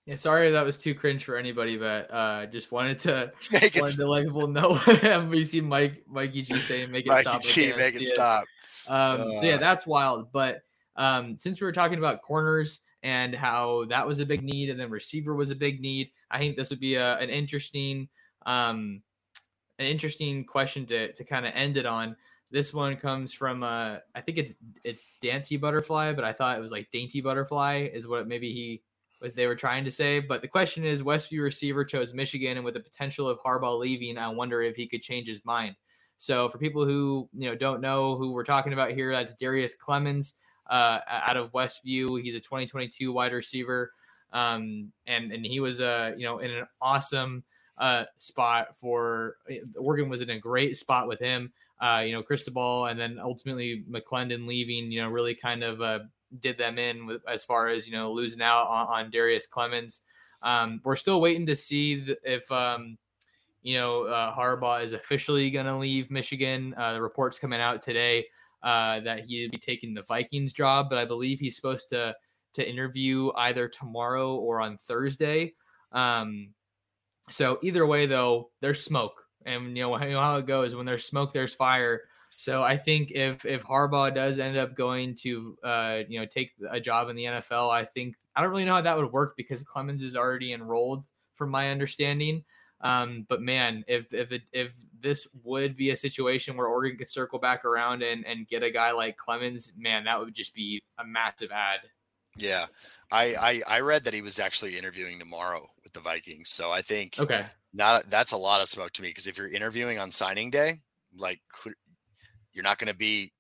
[0.10, 3.82] Yeah, sorry that was too cringe for anybody, but uh, just wanted to Make it
[3.84, 7.42] wanted to let people know we see Mike Mikey G saying make it Mikey stop.
[7.44, 8.44] G, make it stop.
[8.88, 9.58] Um, so yeah, Uh.
[9.58, 10.32] that's wild.
[10.32, 10.64] But
[10.96, 14.80] um, since we were talking about corners and how that was a big need, and
[14.80, 18.10] then receiver was a big need, I think this would be a, an interesting,
[18.48, 19.04] um,
[19.78, 22.16] an interesting question to to kind of end it on.
[22.50, 26.62] This one comes from uh, I think it's it's Dainty Butterfly, but I thought it
[26.62, 28.82] was like Dainty Butterfly is what maybe he
[29.20, 30.20] what they were trying to say.
[30.20, 34.18] But the question is, Westview receiver chose Michigan, and with the potential of Harbaugh leaving,
[34.18, 35.76] I wonder if he could change his mind.
[36.18, 39.76] So for people who you know don't know who we're talking about here, that's Darius
[39.76, 40.34] Clemons
[40.70, 42.22] uh, out of Westview.
[42.22, 43.94] He's a 2022 wide receiver,
[44.34, 47.44] um, and and he was uh, you know in an awesome
[47.78, 49.38] uh, spot for
[49.78, 51.52] Oregon was in a great spot with him.
[51.82, 54.92] Uh, you know Cristobal, and then ultimately McClendon leaving.
[54.92, 55.80] You know really kind of
[56.40, 60.02] did them in with, as far as you know losing out on, on Darius Clemons.
[60.42, 62.98] Um, we're still waiting to see th- if um,
[63.62, 66.74] you know uh, Harbaugh is officially going to leave Michigan.
[66.78, 68.26] Uh, the reports coming out today
[68.64, 72.16] uh, that he'd be taking the Vikings job, but I believe he's supposed to
[72.54, 75.54] to interview either tomorrow or on Thursday.
[75.92, 76.50] Um,
[77.30, 80.76] so either way, though, there's smoke, and you know, you know how it goes.
[80.76, 82.02] When there's smoke, there's fire.
[82.40, 86.54] So I think if if Harbaugh does end up going to uh, you know take
[86.70, 89.36] a job in the NFL, I think I don't really know how that would work
[89.36, 91.04] because Clemons is already enrolled,
[91.36, 92.46] from my understanding.
[92.80, 94.72] Um, but man, if if it, if
[95.02, 98.72] this would be a situation where Oregon could circle back around and and get a
[98.72, 101.82] guy like Clemons, man, that would just be a massive add.
[102.38, 102.68] Yeah,
[103.12, 103.36] I,
[103.68, 106.50] I I read that he was actually interviewing tomorrow with the Vikings.
[106.50, 107.46] So I think Okay.
[107.74, 110.82] not that's a lot of smoke to me because if you're interviewing on signing day,
[111.14, 111.42] like
[112.60, 113.32] you're not going to be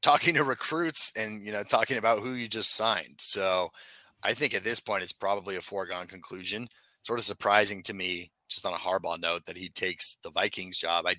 [0.00, 3.16] talking to recruits and you know talking about who you just signed.
[3.18, 3.68] So
[4.22, 6.68] I think at this point it's probably a foregone conclusion.
[7.02, 10.78] Sort of surprising to me, just on a Harbaugh note, that he takes the Vikings
[10.78, 11.04] job.
[11.04, 11.16] I,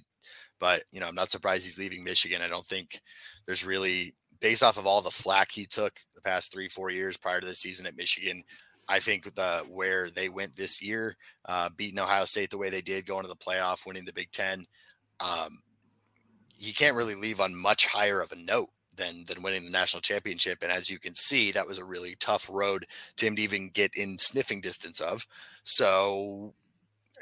[0.62, 2.42] but you know, I'm not surprised he's leaving Michigan.
[2.42, 3.02] I don't think
[3.46, 7.18] there's really based off of all the flack he took the past three, four years
[7.18, 8.44] prior to the season at Michigan.
[8.88, 11.18] I think the where they went this year,
[11.50, 14.32] uh, beating Ohio State the way they did, going to the playoff, winning the Big
[14.32, 14.66] Ten,
[15.20, 15.60] um,
[16.62, 20.02] you can't really leave on much higher of a note than than winning the national
[20.02, 20.60] championship.
[20.62, 22.86] And as you can see, that was a really tough road
[23.18, 25.26] to him to even get in sniffing distance of.
[25.64, 26.54] So,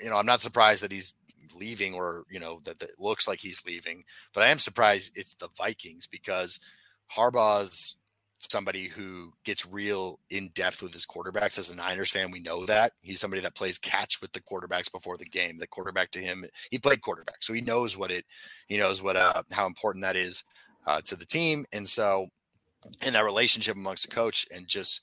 [0.03, 1.13] you know, I'm not surprised that he's
[1.55, 4.03] leaving or you know that, that looks like he's leaving.
[4.33, 6.59] But I am surprised it's the Vikings because
[7.15, 7.97] Harbaugh's
[8.39, 11.59] somebody who gets real in depth with his quarterbacks.
[11.59, 14.91] As a Niners fan, we know that he's somebody that plays catch with the quarterbacks
[14.91, 15.57] before the game.
[15.57, 18.25] The quarterback to him, he played quarterback, so he knows what it,
[18.67, 20.43] he knows what uh, how important that is
[20.87, 21.65] uh, to the team.
[21.73, 22.27] And so,
[23.05, 25.01] in that relationship amongst the coach and just,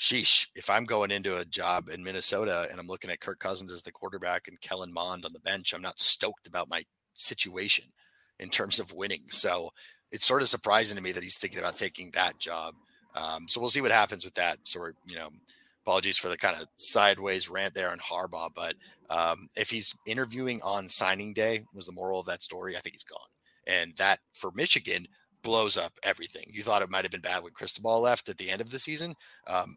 [0.00, 3.72] sheesh, if I'm going into a job in Minnesota and I'm looking at Kirk Cousins
[3.72, 6.82] as the quarterback and Kellen Mond on the bench, I'm not stoked about my
[7.14, 7.84] situation
[8.40, 9.22] in terms of winning.
[9.28, 9.70] So
[10.14, 12.74] it's sort of surprising to me that he's thinking about taking that job.
[13.14, 14.58] Um, so we'll see what happens with that.
[14.62, 15.28] So we're, you know,
[15.84, 18.74] apologies for the kind of sideways rant there on Harbaugh, but
[19.10, 22.94] um, if he's interviewing on signing day was the moral of that story, I think
[22.94, 23.18] he's gone.
[23.66, 25.06] And that for Michigan
[25.42, 26.46] blows up everything.
[26.48, 28.78] You thought it might have been bad when Cristobal left at the end of the
[28.78, 29.14] season.
[29.46, 29.76] Um,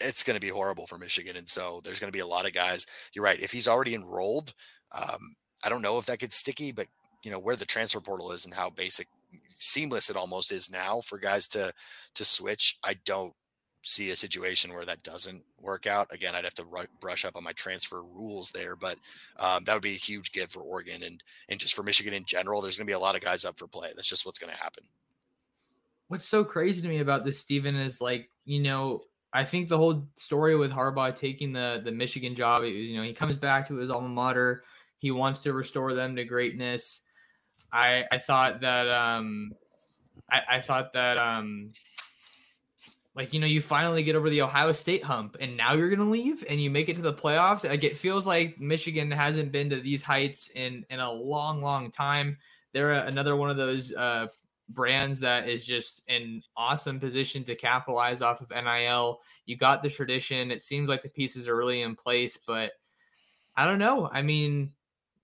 [0.00, 1.36] it's going to be horrible for Michigan.
[1.36, 2.86] And so there's going to be a lot of guys.
[3.14, 3.40] You're right.
[3.40, 4.52] If he's already enrolled,
[4.92, 6.86] um, I don't know if that gets sticky, but
[7.22, 9.08] you know where the transfer portal is and how basic,
[9.60, 11.72] seamless it almost is now for guys to
[12.14, 12.78] to switch.
[12.82, 13.32] I don't
[13.82, 16.08] see a situation where that doesn't work out.
[16.10, 18.98] Again, I'd have to r- brush up on my transfer rules there, but
[19.38, 22.24] um, that would be a huge give for Oregon and and just for Michigan in
[22.24, 22.60] general.
[22.60, 23.92] There's going to be a lot of guys up for play.
[23.94, 24.84] That's just what's going to happen.
[26.08, 29.78] What's so crazy to me about this, Stephen, is like you know I think the
[29.78, 33.38] whole story with Harbaugh taking the the Michigan job, it was, you know, he comes
[33.38, 34.64] back to his alma mater.
[34.98, 37.02] He wants to restore them to greatness.
[37.72, 39.52] I I thought that um
[40.30, 41.70] I, I thought that um
[43.14, 46.08] like you know you finally get over the Ohio State hump and now you're gonna
[46.08, 47.68] leave and you make it to the playoffs.
[47.68, 51.90] Like it feels like Michigan hasn't been to these heights in in a long, long
[51.90, 52.38] time.
[52.72, 54.28] They're another one of those uh,
[54.68, 59.20] brands that is just an awesome position to capitalize off of NIL.
[59.46, 60.50] You got the tradition.
[60.50, 62.72] It seems like the pieces are really in place, but
[63.56, 64.08] I don't know.
[64.12, 64.72] I mean,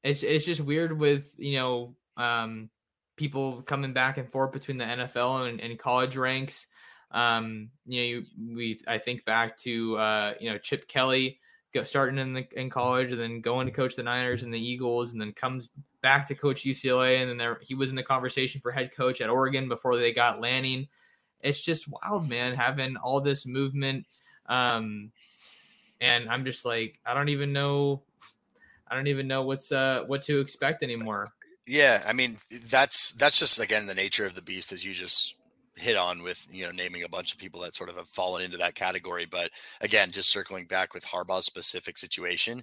[0.03, 2.71] it's it's just weird with you know um,
[3.17, 6.67] people coming back and forth between the NFL and, and college ranks.
[7.11, 11.39] Um, you know, you, we I think back to uh, you know Chip Kelly
[11.73, 14.59] go starting in the in college and then going to coach the Niners and the
[14.59, 15.69] Eagles and then comes
[16.03, 19.21] back to coach UCLA and then there he was in the conversation for head coach
[19.21, 20.89] at Oregon before they got Lanning.
[21.41, 24.07] It's just wild, man, having all this movement.
[24.47, 25.13] Um,
[26.01, 28.03] and I'm just like, I don't even know
[28.89, 31.29] I don't even know what's uh what to expect anymore.
[31.67, 32.39] Yeah, I mean
[32.71, 35.35] that's that's just again the nature of the beast as you just
[35.77, 38.43] hit on with you know naming a bunch of people that sort of have fallen
[38.43, 39.27] into that category.
[39.27, 42.63] But again, just circling back with Harbaugh's specific situation,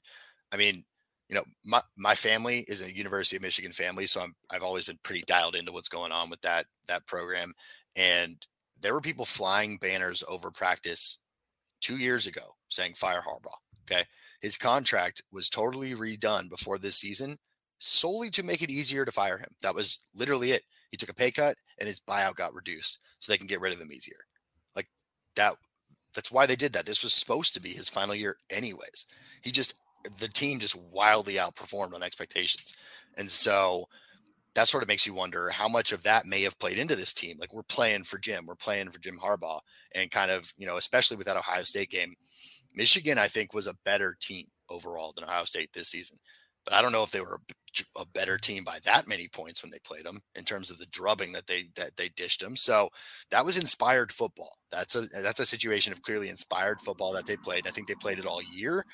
[0.51, 0.83] I mean,
[1.29, 4.85] you know, my my family is a University of Michigan family, so I'm I've always
[4.85, 7.53] been pretty dialed into what's going on with that that program.
[7.95, 8.37] And
[8.81, 11.19] there were people flying banners over practice
[11.81, 13.57] two years ago saying fire Harbaugh.
[13.89, 14.03] Okay.
[14.41, 17.37] His contract was totally redone before this season
[17.83, 19.49] solely to make it easier to fire him.
[19.61, 20.63] That was literally it.
[20.91, 23.73] He took a pay cut and his buyout got reduced so they can get rid
[23.73, 24.17] of him easier.
[24.75, 24.87] Like
[25.35, 25.55] that
[26.15, 26.85] that's why they did that.
[26.85, 29.05] This was supposed to be his final year anyways.
[29.41, 29.73] He just
[30.17, 32.73] the team just wildly outperformed on expectations.
[33.17, 33.89] And so
[34.55, 37.13] that sort of makes you wonder how much of that may have played into this
[37.13, 37.37] team.
[37.37, 39.59] Like we're playing for Jim, we're playing for Jim Harbaugh,
[39.93, 42.13] and kind of, you know, especially with that Ohio State game,
[42.73, 46.17] Michigan, I think, was a better team overall than Ohio State this season
[46.65, 47.39] but I don't know if they were
[47.95, 50.85] a, better team by that many points when they played them in terms of the
[50.87, 52.55] drubbing that they that they dished them.
[52.55, 52.89] So
[53.31, 54.57] that was inspired football.
[54.71, 57.67] That's a that's a situation of clearly inspired football that they played.
[57.67, 58.85] I think they played it all year.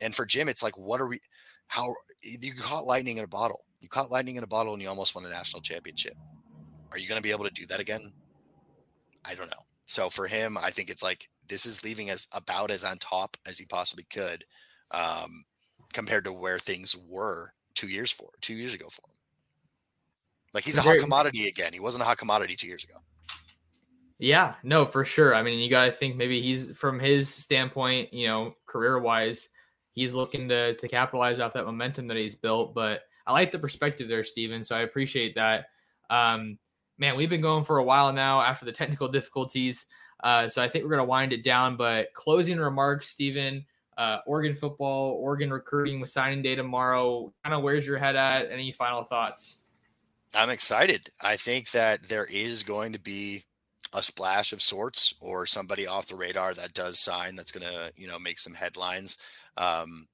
[0.00, 1.20] And for Jim, it's like, what are we?
[1.66, 3.64] How you caught lightning in a bottle?
[3.80, 6.14] You caught lightning in a bottle, and you almost won a national championship.
[6.92, 8.12] Are you going to be able to do that again?
[9.24, 9.64] I don't know.
[9.86, 13.36] So for him, I think it's like this is leaving as about as on top
[13.46, 14.44] as he possibly could.
[14.92, 15.44] Um,
[15.92, 19.16] compared to where things were two years for two years ago for him.
[20.52, 21.72] Like he's a hot commodity again.
[21.72, 22.94] He wasn't a hot commodity two years ago.
[24.18, 25.34] Yeah, no, for sure.
[25.34, 29.48] I mean, you got to think maybe he's from his standpoint, you know, career wise,
[29.92, 32.74] he's looking to to capitalize off that momentum that he's built.
[32.74, 34.64] But I like the perspective there, Stephen.
[34.64, 35.66] So I appreciate that.
[36.10, 36.58] Um,
[36.98, 39.86] man, we've been going for a while now after the technical difficulties.
[40.22, 41.76] Uh, so I think we're going to wind it down.
[41.76, 43.64] But closing remarks, Stephen,
[44.00, 47.30] uh, Oregon football, Oregon recruiting with signing day tomorrow.
[47.44, 48.50] Kind of where's your head at?
[48.50, 49.58] Any final thoughts?
[50.34, 51.10] I'm excited.
[51.20, 53.44] I think that there is going to be
[53.92, 57.92] a splash of sorts or somebody off the radar that does sign that's going to
[57.94, 59.18] you know make some headlines.
[59.58, 60.06] Um,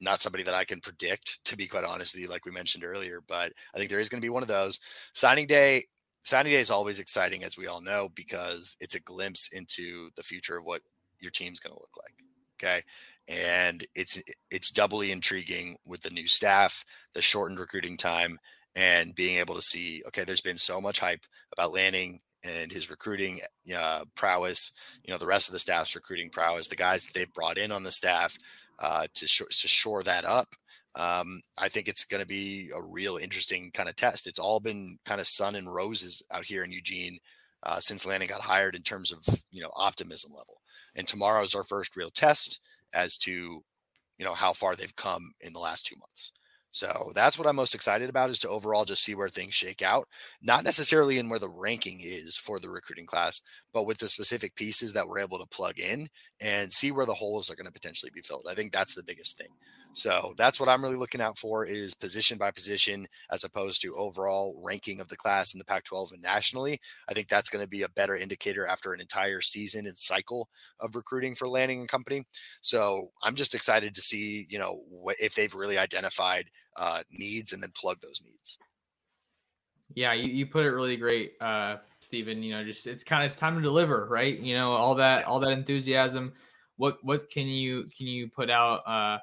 [0.00, 2.84] not somebody that I can predict, to be quite honest with you, like we mentioned
[2.84, 3.20] earlier.
[3.26, 4.78] But I think there is going to be one of those.
[5.12, 5.82] Signing day,
[6.22, 10.22] signing day is always exciting, as we all know, because it's a glimpse into the
[10.22, 10.82] future of what
[11.18, 12.14] your team's going to look like.
[12.62, 12.82] Okay.
[13.28, 14.18] And it's
[14.50, 16.84] it's doubly intriguing with the new staff,
[17.14, 18.38] the shortened recruiting time,
[18.76, 22.90] and being able to see, okay, there's been so much hype about Lanning and his
[22.90, 23.40] recruiting
[23.74, 24.72] uh, prowess,
[25.04, 27.72] you know, the rest of the staff's recruiting prowess, the guys that they've brought in
[27.72, 28.36] on the staff
[28.78, 30.54] uh, to, sh- to shore that up.
[30.96, 34.26] Um, I think it's going to be a real interesting kind of test.
[34.26, 37.18] It's all been kind of sun and roses out here in Eugene
[37.64, 40.60] uh, since Lanning got hired in terms of you know optimism level.
[40.94, 42.60] And tomorrow is our first real test
[42.94, 43.62] as to
[44.18, 46.32] you know how far they've come in the last two months.
[46.74, 49.80] So that's what I'm most excited about is to overall just see where things shake
[49.80, 50.08] out,
[50.42, 53.40] not necessarily in where the ranking is for the recruiting class,
[53.72, 56.08] but with the specific pieces that we're able to plug in
[56.40, 58.46] and see where the holes are going to potentially be filled.
[58.50, 59.50] I think that's the biggest thing.
[59.94, 63.96] So that's what I'm really looking out for is position by position as opposed to
[63.96, 66.80] overall ranking of the class in the Pac-12 and nationally.
[67.08, 70.48] I think that's going to be a better indicator after an entire season and cycle
[70.80, 72.24] of recruiting for Lanning and company.
[72.60, 74.82] So I'm just excited to see, you know,
[75.20, 76.46] if they've really identified
[76.76, 78.58] uh, needs and then plug those needs.
[79.94, 82.42] Yeah, you, you put it really great, uh, Stephen.
[82.42, 84.36] You know, just it's kind of it's time to deliver, right?
[84.36, 86.32] You know, all that all that enthusiasm.
[86.76, 88.80] What what can you can you put out?
[88.86, 89.18] Uh,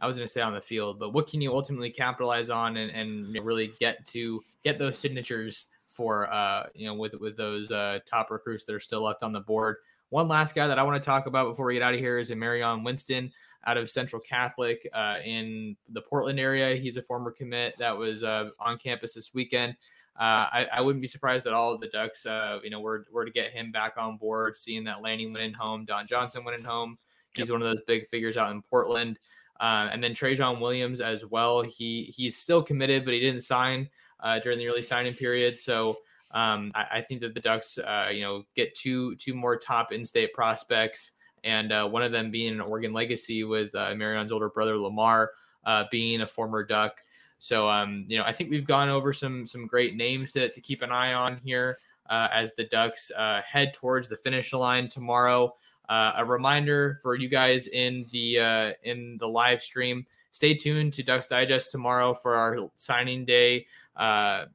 [0.00, 2.76] I was going to say on the field, but what can you ultimately capitalize on
[2.76, 7.70] and, and really get to get those signatures for uh, you know with with those
[7.70, 9.76] uh, top recruits that are still left on the board.
[10.10, 12.18] One last guy that I want to talk about before we get out of here
[12.18, 13.32] is Marion Winston
[13.66, 16.76] out of Central Catholic uh, in the Portland area.
[16.76, 19.74] He's a former commit that was uh, on campus this weekend.
[20.18, 23.24] Uh, I, I, wouldn't be surprised at all the Ducks, uh, you know, were, were
[23.24, 26.56] to get him back on board, seeing that Lanning went in home, Don Johnson went
[26.56, 26.98] in home.
[27.34, 27.54] He's yep.
[27.54, 29.18] one of those big figures out in Portland.
[29.60, 31.62] Uh, and then Trajan Williams as well.
[31.62, 33.88] He he's still committed, but he didn't sign
[34.20, 35.60] uh, during the early signing period.
[35.60, 35.98] So
[36.32, 39.92] um, I, I, think that the Ducks, uh, you know, get two two more top
[39.92, 41.12] in-state prospects,
[41.44, 45.30] and uh, one of them being an Oregon legacy with uh, Marion's older brother Lamar
[45.64, 47.02] uh, being a former Duck.
[47.38, 50.60] So um, you know, I think we've gone over some some great names to, to
[50.60, 51.78] keep an eye on here
[52.10, 53.12] as the Ducks
[53.46, 55.54] head towards the finish line tomorrow.
[55.88, 60.06] Uh, a reminder for you guys in the uh, in the live stream.
[60.30, 63.66] Stay tuned to Ducks Digest tomorrow for our signing day
[63.96, 64.46] uh,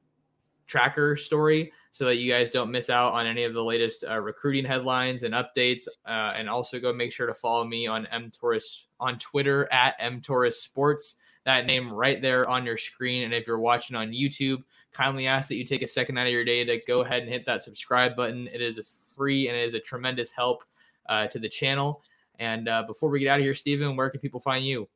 [0.67, 4.19] tracker story, so that you guys don't miss out on any of the latest uh,
[4.19, 5.87] recruiting headlines and updates.
[6.05, 9.95] Uh, and also go make sure to follow me on M Torres on Twitter at
[9.99, 11.15] M Torres Sports.
[11.45, 13.23] That name right there on your screen.
[13.23, 14.57] And if you're watching on YouTube,
[14.91, 17.31] kindly ask that you take a second out of your day to go ahead and
[17.31, 18.47] hit that subscribe button.
[18.51, 18.79] It is
[19.15, 20.63] free and it is a tremendous help
[21.07, 22.01] uh, to the channel.
[22.39, 24.87] And uh, before we get out of here, Stephen, where can people find you?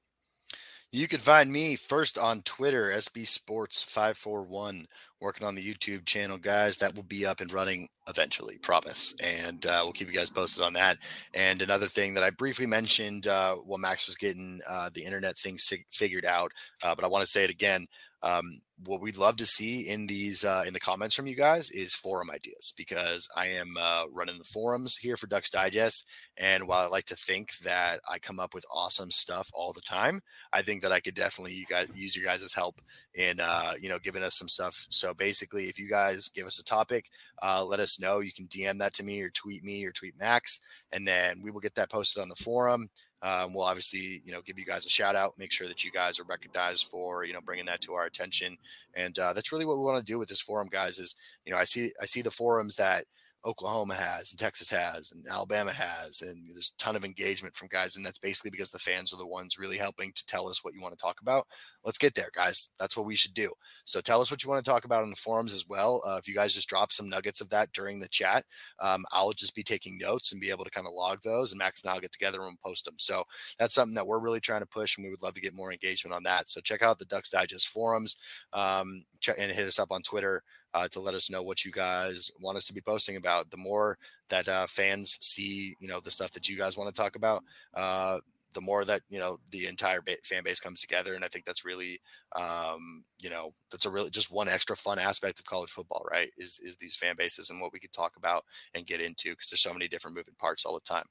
[0.93, 4.85] You can find me first on Twitter, SB Sports 541,
[5.21, 6.77] working on the YouTube channel, guys.
[6.77, 9.15] That will be up and running eventually, promise.
[9.19, 10.99] And uh, we'll keep you guys posted on that.
[11.33, 15.35] And another thing that I briefly mentioned uh, while Max was getting uh, the internet
[15.35, 15.57] thing
[15.91, 16.51] figured out,
[16.83, 17.87] uh, but I want to say it again.
[18.23, 21.69] Um, what we'd love to see in these uh, in the comments from you guys
[21.71, 26.05] is forum ideas because I am uh, running the forums here for Ducks Digest,
[26.37, 29.81] and while I like to think that I come up with awesome stuff all the
[29.81, 30.21] time,
[30.51, 32.81] I think that I could definitely you guys use your guys' help
[33.13, 34.87] in uh, you know giving us some stuff.
[34.89, 37.09] So basically, if you guys give us a topic,
[37.41, 38.19] uh, let us know.
[38.19, 40.59] You can DM that to me or tweet me or tweet Max,
[40.91, 42.89] and then we will get that posted on the forum.
[43.23, 45.91] Um, we'll obviously, you know, give you guys a shout out, make sure that you
[45.91, 48.57] guys are recognized for, you know, bringing that to our attention.
[48.95, 50.99] And uh, that's really what we want to do with this forum, guys.
[50.99, 53.05] Is you know, I see I see the forums that
[53.45, 57.67] Oklahoma has and Texas has and Alabama has, and there's a ton of engagement from
[57.71, 60.63] guys, and that's basically because the fans are the ones really helping to tell us
[60.63, 61.45] what you want to talk about.
[61.83, 62.69] Let's get there, guys.
[62.79, 63.51] That's what we should do.
[63.85, 66.01] So tell us what you want to talk about in the forums as well.
[66.05, 68.45] Uh, if you guys just drop some nuggets of that during the chat,
[68.79, 71.59] um, I'll just be taking notes and be able to kind of log those, and
[71.59, 72.95] Max and I'll get together and post them.
[72.97, 73.23] So
[73.59, 75.73] that's something that we're really trying to push, and we would love to get more
[75.73, 76.47] engagement on that.
[76.47, 78.17] So check out the Ducks Digest forums,
[78.53, 81.71] um, check, and hit us up on Twitter uh, to let us know what you
[81.71, 83.49] guys want us to be posting about.
[83.49, 83.97] The more
[84.29, 87.43] that uh, fans see, you know, the stuff that you guys want to talk about,
[87.73, 88.19] uh,
[88.53, 91.45] the more that you know the entire ba- fan base comes together, and I think
[91.45, 91.99] that's really,
[92.35, 96.29] um, you know, that's a really just one extra fun aspect of college football, right?
[96.37, 99.49] Is is these fan bases and what we could talk about and get into because
[99.49, 101.05] there's so many different moving parts all the time.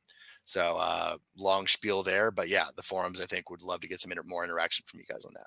[0.44, 4.00] So uh, long spiel there, but yeah, the forums I think would love to get
[4.00, 5.46] some inter- more interaction from you guys on that.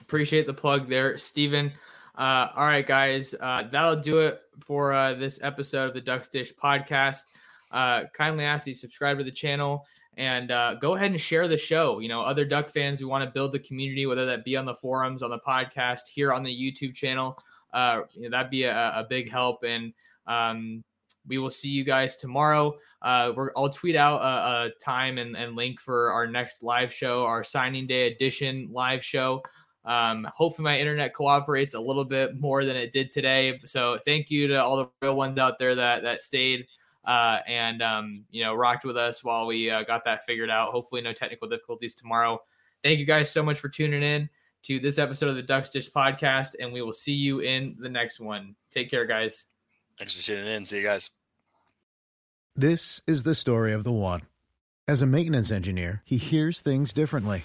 [0.00, 1.72] Appreciate the plug there, Stephen.
[2.16, 6.28] Uh, all right, guys, uh, that'll do it for uh, this episode of the Ducks
[6.28, 7.24] Dish podcast.
[7.70, 9.84] Uh, kindly ask you subscribe to the channel
[10.16, 11.98] and uh, go ahead and share the show.
[11.98, 14.64] You know, other Duck fans we want to build the community, whether that be on
[14.64, 17.38] the forums, on the podcast, here on the YouTube channel,
[17.74, 19.62] uh, you know, that'd be a, a big help.
[19.62, 19.92] And
[20.26, 20.82] um,
[21.26, 22.78] we will see you guys tomorrow.
[23.02, 27.44] I'll tweet out a, a time and, and, link for our next live show, our
[27.44, 29.42] signing day edition live show.
[29.86, 33.60] Um, hopefully, my internet cooperates a little bit more than it did today.
[33.64, 36.66] So, thank you to all the real ones out there that that stayed
[37.06, 40.72] uh, and um, you know rocked with us while we uh, got that figured out.
[40.72, 42.40] Hopefully, no technical difficulties tomorrow.
[42.82, 44.28] Thank you guys so much for tuning in
[44.64, 47.88] to this episode of the Ducks Dish podcast, and we will see you in the
[47.88, 48.56] next one.
[48.70, 49.46] Take care, guys.
[49.96, 50.66] Thanks for tuning in.
[50.66, 51.10] See you guys.
[52.54, 54.22] This is the story of the one.
[54.88, 57.44] As a maintenance engineer, he hears things differently.